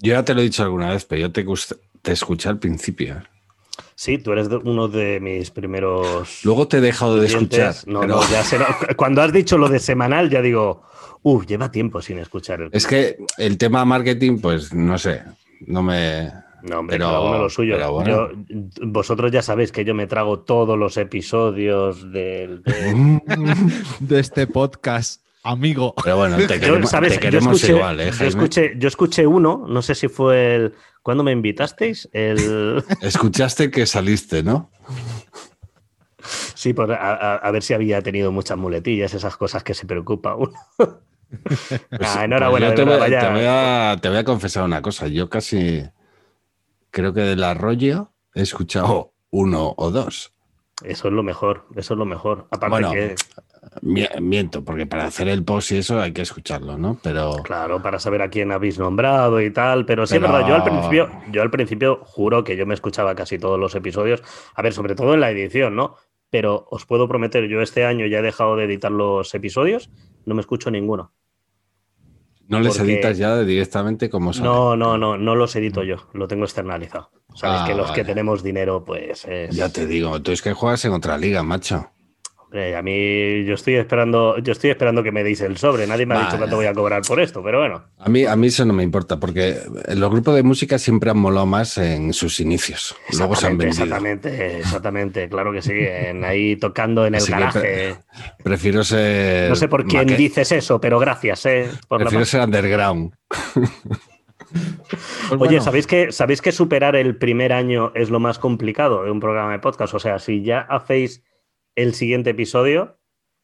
[0.00, 1.44] Yo ya te lo he dicho alguna vez, pero yo te,
[2.02, 3.14] te escuché al principio.
[3.14, 3.22] ¿eh?
[3.94, 6.40] Sí, tú eres de- uno de mis primeros.
[6.44, 7.74] Luego te he dejado de escuchar.
[7.86, 10.82] No, pero- no, ya será- Cuando has dicho lo de semanal, ya digo,
[11.22, 12.70] uff, lleva tiempo sin escuchar el.
[12.72, 15.22] Es que el tema marketing, pues no sé,
[15.66, 16.30] no me.
[16.62, 17.74] No, hombre, pero, cada uno lo suyo.
[17.76, 18.30] pero bueno.
[18.32, 22.62] Yo- vosotros ya sabéis que yo me trago todos los episodios del.
[22.62, 23.20] de-
[24.00, 25.94] de este podcast, amigo.
[26.02, 27.18] Pero bueno, te Yo, queremos, ¿sabes?
[27.18, 30.74] te Yo escuché- igual, ¿eh, yo escuché, yo escuché uno, no sé si fue el.
[31.02, 32.08] ¿Cuándo me invitasteis?
[32.12, 32.82] El.
[33.02, 34.70] Escuchaste que saliste, ¿no?
[36.54, 40.52] Sí, por, a, ver si había tenido muchas muletillas, esas cosas que se preocupa uno.
[41.30, 44.64] Pues- Ah, enhorabuena, pues de te, voy, vaya- te voy a, te voy a confesar
[44.64, 45.08] una cosa.
[45.08, 45.82] Yo casi
[46.90, 50.32] creo que del arroyo he escuchado uno o dos.
[50.82, 52.48] Eso es lo mejor, eso es lo mejor.
[52.50, 53.14] Aparte Bueno, que,
[53.82, 56.98] Miento, porque para hacer el post y eso hay que escucharlo, ¿no?
[57.02, 60.48] Pero claro, para saber a quién habéis nombrado y tal, pero sí es Pero- verdad,
[60.48, 64.22] yo al principio, yo al principio juro que yo me escuchaba casi todos los episodios,
[64.54, 65.94] a ver, sobre todo en la edición, ¿no?
[66.30, 69.90] Pero os puedo prometer, yo este año ya he dejado de editar los episodios,
[70.26, 71.12] no me escucho ninguno.
[72.50, 74.46] no les porque- editas ya directamente como sale.
[74.48, 77.10] No, no, no, no los edito yo, lo tengo externalizado.
[77.34, 80.54] Sabes Ah, que los que tenemos dinero, pues es- Ya te digo, tú es que
[80.54, 81.90] juegas en otra liga, macho.
[82.50, 85.86] Hombre, a mí yo estoy esperando, yo estoy esperando que me deis el sobre.
[85.86, 86.38] Nadie me ha dicho Vale.
[86.38, 87.84] cuánto voy a cobrar por esto, pero bueno.
[87.98, 89.56] A mí, a mí eso no me importa, porque
[89.94, 92.96] los grupos de música siempre han molado más en sus inicios.
[93.18, 93.84] Luego se han vendido.
[93.84, 95.72] exactamente, exactamente, claro que sí.
[95.74, 97.60] En ahí tocando en el Así garaje.
[97.60, 97.96] pre-
[98.42, 99.50] prefiero ser.
[99.50, 101.68] No sé por quién dices eso, pero gracias, eh.
[101.86, 103.12] por Prefiero ser underground.
[104.50, 109.04] Pues Oye, bueno, ¿sabéis que, ¿sabéis que superar el primer año es lo más complicado
[109.04, 109.92] de un programa de podcast?
[109.92, 111.22] O sea, si ya hacéis
[111.82, 112.98] el siguiente episodio,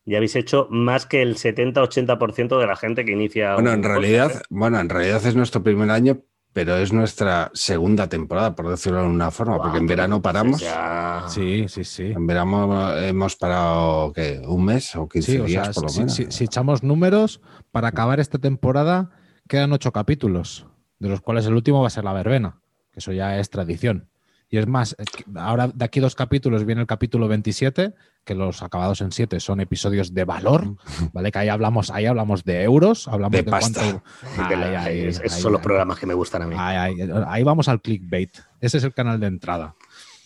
[0.05, 3.55] ya habéis hecho más que el 70-80% de la gente que inicia.
[3.55, 4.43] Bueno, en podcast, realidad, ¿eh?
[4.51, 6.21] bueno, en realidad es nuestro primer año,
[6.53, 10.61] pero es nuestra segunda temporada, por decirlo de una forma, porque en verano paramos.
[10.61, 12.05] Ya- sí, sí, sí.
[12.05, 14.41] En verano hemos parado, ¿qué?
[14.47, 16.15] ¿Un mes o 15 Sí, o días sea, por lo si, menos?
[16.15, 17.41] si- si echamos números,
[17.73, 19.11] para acabar esta temporada
[19.49, 20.67] quedan ocho capítulos,
[20.99, 22.61] de los cuales el último va a ser la verbena,
[22.93, 24.09] que eso ya es tradición.
[24.55, 27.93] Y es más, eh, ahora de aquí dos capítulos viene el capítulo 27,
[28.25, 30.77] que los acabados en 7 son episodios de valor,
[31.13, 31.33] ¿vale?
[31.33, 33.81] Que ahí hablamos, ahí hablamos de euros, hablamos De de, pasta.
[33.81, 34.03] cuánto.
[34.49, 36.55] De Ahí, la- ahí, es- esos ahí, son los programas que me gustan a mí.
[36.57, 38.31] Ahí vamos al clickbait.
[38.61, 39.75] Ese es el canal de entrada.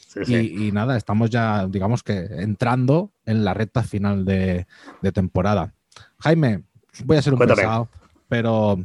[0.09, 0.35] Sí, sí.
[0.35, 4.67] Y, y nada, estamos ya, digamos que entrando en la recta final de,
[5.01, 5.73] de temporada.
[6.19, 6.65] Jaime,
[7.07, 7.63] voy a ser un Cuéntame.
[7.63, 7.89] pesado,
[8.29, 8.77] pero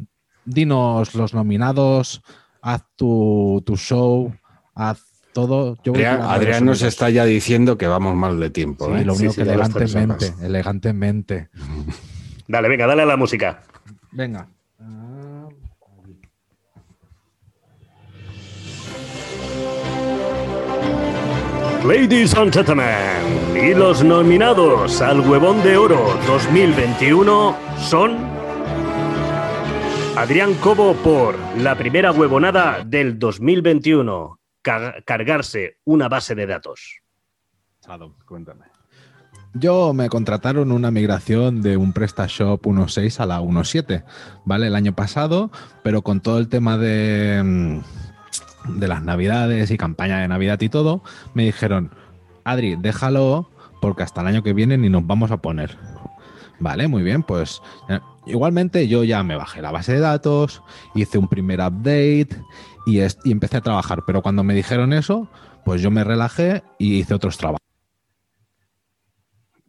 [0.45, 2.21] dinos los nominados,
[2.61, 4.33] haz tu, tu show,
[4.73, 5.01] haz
[5.33, 5.77] todo.
[5.83, 8.85] Yo voy Adrián, nos está ya diciendo que vamos mal de tiempo.
[8.87, 9.05] Sí, ¿eh?
[9.05, 11.49] lo único sí, que elegantemente, elegantemente.
[12.47, 13.63] Dale, venga, dale a la música.
[14.11, 14.47] Venga.
[21.85, 22.87] Ladies and gentlemen,
[23.61, 28.15] y los nominados al Huevón de Oro 2021 son
[30.15, 36.99] Adrián Cobo por la primera huevonada del 2021, car- cargarse una base de datos.
[38.25, 38.65] cuéntame.
[39.55, 44.03] Yo me contrataron una migración de un PrestaShop 1.6 a la 1.7,
[44.45, 44.67] ¿vale?
[44.67, 45.51] El año pasado,
[45.83, 50.69] pero con todo el tema de, mm, de las navidades y campaña de Navidad y
[50.69, 51.03] todo,
[51.35, 51.91] me dijeron,
[52.45, 55.77] Adri, déjalo porque hasta el año que viene ni nos vamos a poner.
[56.59, 60.63] Vale, muy bien, pues eh, igualmente yo ya me bajé la base de datos,
[60.95, 62.29] hice un primer update
[62.85, 65.29] y, es- y empecé a trabajar, pero cuando me dijeron eso,
[65.65, 67.59] pues yo me relajé y hice otros trabajos.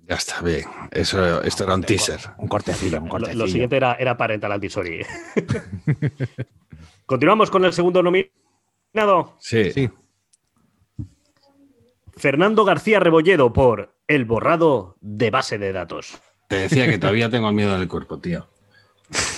[0.07, 0.65] Ya está bien.
[0.91, 2.21] Eso, esto era un teaser.
[2.37, 3.39] Un cortecillo, un Lo, cortecillo.
[3.45, 5.05] lo siguiente era, era Parental Advisory.
[7.07, 9.37] Continuamos con el segundo nominado.
[9.39, 9.71] Sí.
[9.73, 9.91] Sí.
[12.17, 16.19] Fernando García Rebolledo por El borrado de base de datos.
[16.49, 18.47] te decía que todavía tengo el miedo en el cuerpo, tío.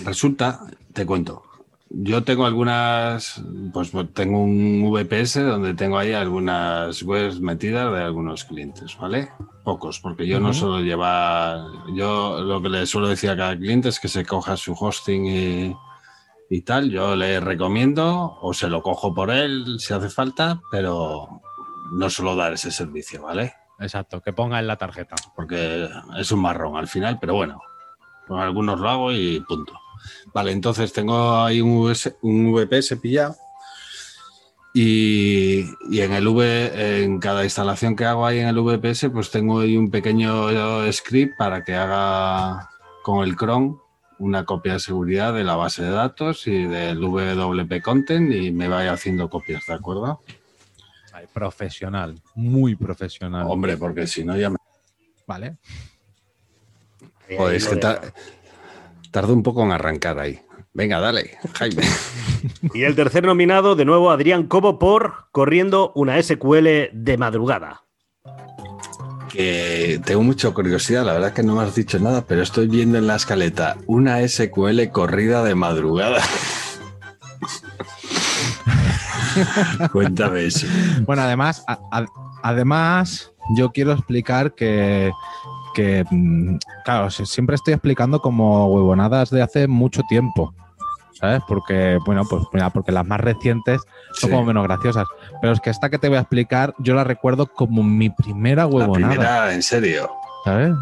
[0.05, 0.61] Resulta,
[0.93, 1.45] te cuento,
[1.91, 8.45] yo tengo algunas, pues tengo un VPS donde tengo ahí algunas webs metidas de algunos
[8.45, 9.29] clientes, ¿vale?
[9.65, 11.61] Pocos, porque yo no suelo llevar,
[11.95, 15.27] yo lo que le suelo decir a cada cliente es que se coja su hosting
[15.27, 15.77] y,
[16.51, 21.41] y tal, yo le recomiendo o se lo cojo por él si hace falta, pero
[21.93, 23.55] no suelo dar ese servicio, ¿vale?
[23.79, 25.15] Exacto, que ponga en la tarjeta.
[25.35, 27.61] porque es un marrón al final, pero bueno,
[28.27, 29.73] con algunos lo hago y punto.
[30.33, 33.37] Vale, entonces tengo ahí un, VS un VPS pillado
[34.75, 39.31] y, y en el V, en cada instalación que hago ahí en el VPS, pues
[39.31, 42.69] tengo ahí un pequeño script para que haga
[43.03, 43.77] con el Chrome
[44.19, 48.69] una copia de seguridad de la base de datos y del WP Content y me
[48.69, 50.21] vaya haciendo copias, ¿de acuerdo?
[51.13, 53.47] Ay, profesional, muy profesional.
[53.49, 54.57] Hombre, porque si no ya me...
[55.27, 55.57] Vale.
[57.37, 58.01] Joder, es que ta-
[59.11, 60.41] tardó un poco en arrancar ahí.
[60.73, 61.83] Venga, dale, Jaime.
[62.75, 67.83] Y el tercer nominado, de nuevo, Adrián Cobo por Corriendo una SQL de madrugada.
[69.31, 72.99] Que tengo mucha curiosidad, la verdad que no me has dicho nada, pero estoy viendo
[72.99, 76.23] en la escaleta una SQL corrida de madrugada.
[79.93, 80.67] Cuéntame eso.
[81.03, 82.07] Bueno, además, a- a-
[82.43, 85.11] además, yo quiero explicar que,
[85.75, 90.55] que, mm, claro, si- siempre estoy explicando como huevonadas de hace mucho tiempo.
[91.13, 91.41] ¿Sabes?
[91.49, 93.81] Porque, bueno, pues mira, porque las más recientes
[94.13, 94.31] son Sí.
[94.31, 95.07] como menos graciosas.
[95.41, 98.63] Pero es que esta que te voy a explicar, yo la recuerdo como mi primera
[98.65, 99.15] La huevonada.
[99.15, 100.11] primera, en serio.
[100.47, 100.77] ¿Sabes?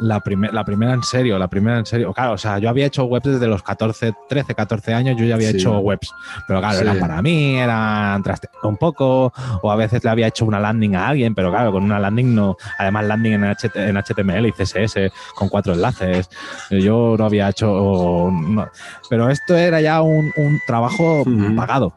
[0.00, 2.12] La, primer- la primera en serio, la primera en serio.
[2.12, 5.36] Claro, o sea, yo había hecho webs desde los 14, 13, 14 años, yo ya
[5.36, 5.58] había Sí.
[5.58, 6.10] hecho webs.
[6.48, 6.82] Pero claro, Sí.
[6.82, 8.20] eran para mí, eran
[8.64, 9.32] un poco,
[9.62, 12.34] o a veces le había hecho una landing a alguien, pero claro, con una landing
[12.34, 12.56] no.
[12.78, 16.28] Además, landing en, HT en HTML y CSS con cuatro enlaces.
[16.70, 18.28] Yo no había hecho.
[18.32, 18.66] no.
[19.08, 21.22] Pero esto era ya un, un trabajo
[21.56, 21.94] pagado.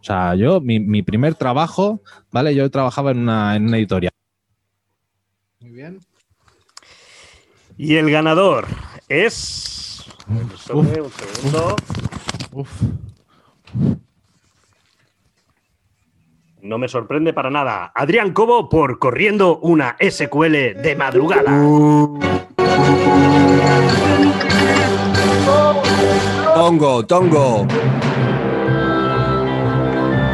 [0.00, 2.00] O sea, yo, mi, mi primer trabajo,
[2.32, 2.52] ¿vale?
[2.52, 4.10] Yo trabajaba en una, en una editorial.
[5.60, 6.00] Muy bien.
[7.76, 8.66] Y el ganador
[9.08, 10.04] es.
[10.28, 11.76] Un segundo.
[16.62, 17.92] No me sorprende para nada.
[17.94, 21.52] Adrián Cobo por corriendo una SQL de madrugada.
[26.54, 27.66] Tongo, tongo.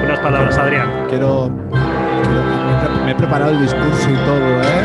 [0.04, 1.06] Unas palabras, Adrián.
[1.08, 1.50] Quiero.
[1.70, 4.84] quiero- me, he me he preparado el discurso y todo, ¿eh?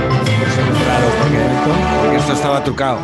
[1.67, 1.99] Documentos.
[2.01, 2.99] Porque esto estaba trucado.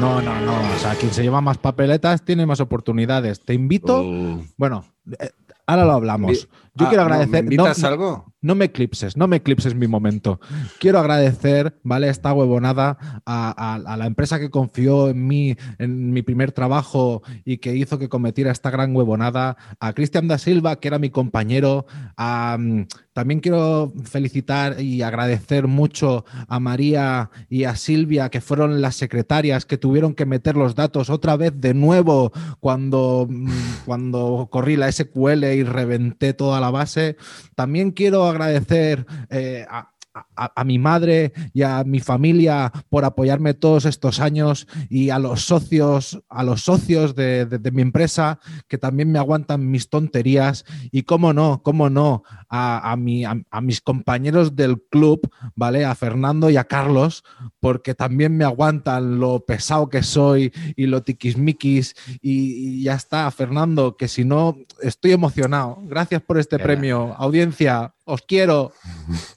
[0.00, 0.52] No, no, no.
[0.52, 3.40] O sea, quien se lleva más papeletas tiene más oportunidades.
[3.40, 4.00] Te invito.
[4.00, 4.42] Oh.
[4.56, 4.84] Bueno,
[5.18, 5.30] eh,
[5.66, 6.48] ahora lo hablamos.
[6.76, 7.44] Yo Ah, quiero no, ¿me agradecer.
[7.44, 8.32] invitas algo?
[8.42, 10.38] No me eclipses, no me eclipses mi momento.
[10.78, 12.08] Quiero agradecer, ¿vale?
[12.08, 17.22] Esta huevonada a, a- a la empresa que confió en mí, en mi primer trabajo
[17.44, 19.56] y que hizo que cometiera esta gran huevonada.
[19.80, 21.86] A Cristian da Silva, que era mi compañero.
[22.16, 28.80] A, mm, también quiero felicitar y agradecer mucho a María y a Silvia, que fueron
[28.82, 33.50] las secretarias que tuvieron que meter los datos otra vez de nuevo cuando, mm,
[33.86, 37.16] cuando corrí la SQL y reventé toda la base.
[37.54, 39.92] También quiero agradecer eh, a,
[40.36, 45.18] a- a mi madre y a mi familia por apoyarme todos estos años y a
[45.18, 48.38] los socios, a los socios de, de- de mi empresa
[48.68, 53.36] que también me aguantan mis tonterías y cómo no, cómo no, a, a mi- a-
[53.60, 55.84] mis compañeros del club, ¿vale?
[55.84, 57.24] A Fernando y a Carlos,
[57.60, 63.30] porque también me aguantan lo pesado que soy y lo tiquismiquis y, y ya está,
[63.30, 65.78] Fernando, que si no, estoy emocionado.
[65.84, 68.72] Gracias por este premio, audiencia, os quiero.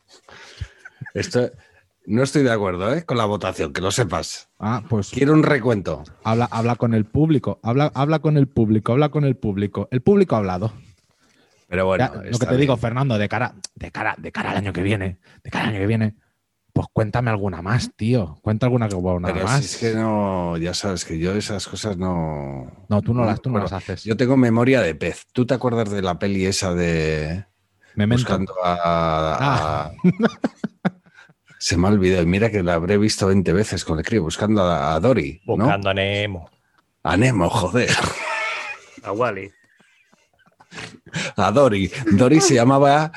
[1.14, 1.50] Esto,
[2.06, 3.04] no estoy de acuerdo ¿eh?
[3.06, 4.50] con la votación, que lo sepas.
[4.60, 6.04] Ah, pues Quiero un recuento.
[6.24, 9.88] habla, habla con el público, habla, habla con el público, habla con el público.
[9.92, 10.74] El público ha hablado.
[11.68, 12.82] Pero bueno, Ya, lo que te digo, bien.
[12.82, 15.80] Fernando, de cara, de cara, de cara al año que viene, de cara al año
[15.82, 16.16] que viene,
[16.74, 18.40] pues cuéntame alguna más, tío.
[18.42, 19.60] Cuenta alguna que nada Pero más.
[19.60, 22.72] si es que no, ya sabes que yo esas cosas no.
[22.90, 24.04] No, tú no las- tú no Bueno, las haces.
[24.04, 25.28] Yo tengo memoria de pez.
[25.32, 27.46] ¿Tú te acuerdas de la peli esa de.
[27.96, 28.24] Memento.
[28.24, 29.38] Buscando a.
[29.40, 29.92] Ah.
[29.92, 29.92] a-
[31.60, 32.24] Se me ha olvidado.
[32.24, 35.42] y Mira que la habré visto 20 veces con el crío, buscando a, a Dory.
[35.46, 35.58] ¿no?
[35.58, 36.50] Buscando a Nemo.
[37.04, 37.90] A Nemo, joder.
[39.04, 39.52] A Wally.
[41.36, 41.92] A Dory.
[42.12, 43.12] Dory se llamaba.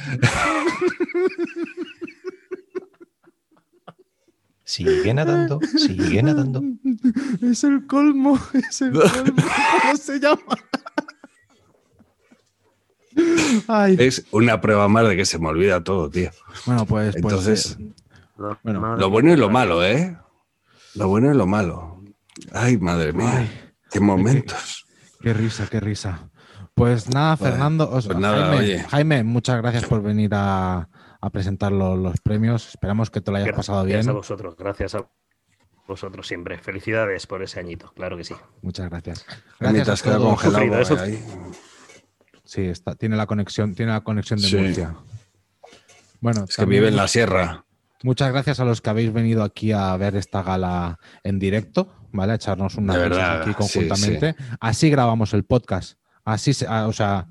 [4.65, 6.63] Sigue nadando, sigue nadando.
[7.43, 9.43] Es el colmo, es el colmo.
[9.83, 10.57] ¿Cómo se llama?
[13.69, 13.97] Ay.
[13.99, 16.31] Es una prueba más de que se me olvida todo, tío.
[16.65, 17.15] Bueno, pues.
[17.21, 17.77] pues,
[18.63, 20.17] Lo bueno y lo malo, ¿eh?
[20.95, 22.03] Lo bueno y lo malo.
[22.53, 23.49] Ay, madre mía.
[23.91, 24.87] qué momentos.
[25.21, 26.29] Qué risa, qué risa.
[26.75, 27.91] Pues nada, Fernando.
[27.91, 28.79] pues nada, Jaime, oye.
[28.89, 30.89] Jaime, muchas gracias por venir a,
[31.21, 32.69] a presentar los, los premios.
[32.69, 33.97] Esperamos que te lo hayas pasado bien.
[33.99, 35.07] Gracias a vosotros, gracias a
[35.87, 36.59] vosotros siempre.
[36.59, 38.35] Felicidades por ese añito, claro que sí.
[38.63, 39.27] Muchas gracias.
[39.61, 41.23] Gracias te has quedado congelado Sufrido, eso- ahí.
[42.45, 44.57] Sí, está, tiene la conexión, tiene la conexión de Sí.
[44.57, 44.97] Murcia.
[46.21, 47.65] Bueno, Es que vive en la sierra.
[48.03, 52.33] Muchas gracias a los que habéis venido aquí a ver esta gala en directo, ¿vale?
[52.33, 54.35] A echarnos risas verdad, aquí sí, conjuntamente.
[54.61, 55.99] Así grabamos el podcast.
[56.25, 57.27] Así, se- ah, o sea,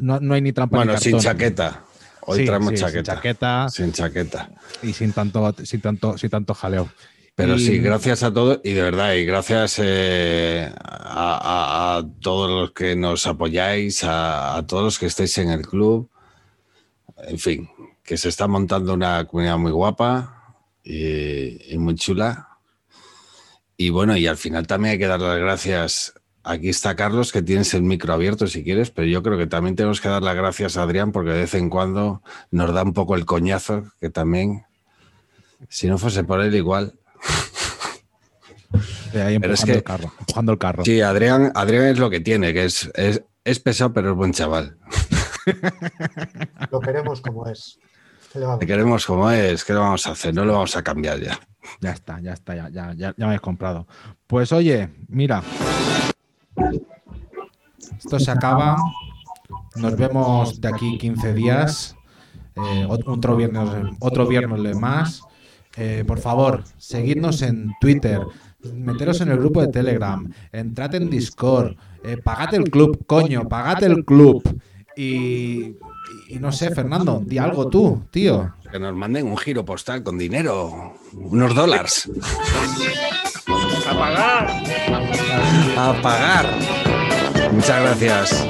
[0.00, 1.32] no, no hay ni trampa Bueno, ni sin cartón.
[1.32, 1.84] chaqueta.
[2.22, 3.14] Hoy Sí, traemos sí, sin chaqueta.
[3.14, 3.68] chaqueta.
[3.70, 4.50] Sin chaqueta.
[4.82, 6.88] y sin tanto, sin tanto, sin tanto jaleo.
[7.34, 12.02] Pero Y- sí, gracias a todos y de verdad, y gracias eh, a, a- a
[12.20, 16.10] todos los que nos apoyáis, a, a todos los que estáis en el club.
[17.26, 17.68] En fin,
[18.08, 22.48] que se está montando una comunidad muy guapa y, y muy chula.
[23.76, 26.14] Y bueno, y al final también hay que dar las gracias.
[26.42, 29.76] Aquí está Carlos, que tienes el micro abierto si quieres, pero yo creo que también
[29.76, 32.94] tenemos que dar las gracias a Adrián porque de vez en cuando nos da un
[32.94, 34.64] poco el coñazo, que también,
[35.68, 36.94] si no fuese por él, igual.
[39.12, 40.84] de ahí Pero es que- el carro, empujando el carro.
[40.86, 44.32] Sí, Adrián, Adrián es lo que tiene, que es, es, es pesado, pero es buen
[44.32, 44.78] chaval.
[46.70, 47.78] Lo queremos como es.
[48.32, 50.34] ¿Qué le vamos a Le queremos como es, ¿qué le vamos a hacer?
[50.34, 51.38] No lo vamos a cambiar ya.
[51.80, 53.86] Ya está, ya está, ya, ya, ya, ya me habéis comprado.
[54.26, 55.42] Pues oye, mira.
[57.98, 58.76] Esto se acaba.
[59.76, 61.96] Nos vemos de aquí 15 días.
[62.56, 63.68] Eh, ot- otro viernes,
[64.00, 65.22] otro viernes más.
[65.76, 68.20] Eh, por favor, seguidnos en Twitter.
[68.74, 70.28] Meteros en el grupo de Telegram.
[70.52, 71.76] Entrad en Discord.
[72.02, 74.42] Eh, pagad el club, coño, pagad el club.
[74.96, 75.76] Y,
[76.28, 78.54] y no sé, Fernando, di algo tú, tío.
[78.70, 82.08] Que nos manden un giro postal con dinero, unos dólares.
[83.88, 84.62] ¡A pagar!
[85.76, 86.46] A pagar.
[87.52, 88.46] Muchas gracias.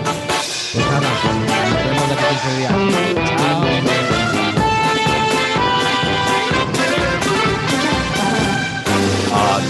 [0.72, 2.72] Pues nada, nos vemos de aquí 15 días.
[3.38, 3.62] Chao.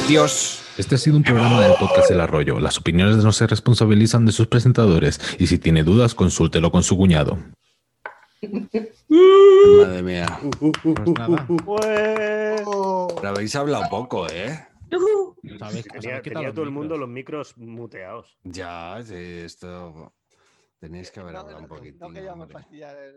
[0.07, 0.63] Adiós.
[0.79, 2.59] Este ha sido un programa del podcast El Arroyo.
[2.61, 6.97] Las opiniones no se responsabilizan de sus presentadores y si tiene dudas, consúltelo con su
[6.97, 7.37] cuñado.
[9.09, 10.27] Madre mía.
[10.83, 11.47] Pues nada.
[13.17, 14.67] Pero habéis hablado poco, ¿eh?
[14.91, 18.39] Tenía, tenía todo el mundo los micros muteados.
[18.45, 20.13] Ya, sí, esto.
[20.79, 22.07] Tenéis que haber hablado un poquito.
[22.09, 23.17] No queríamos fastidiar el-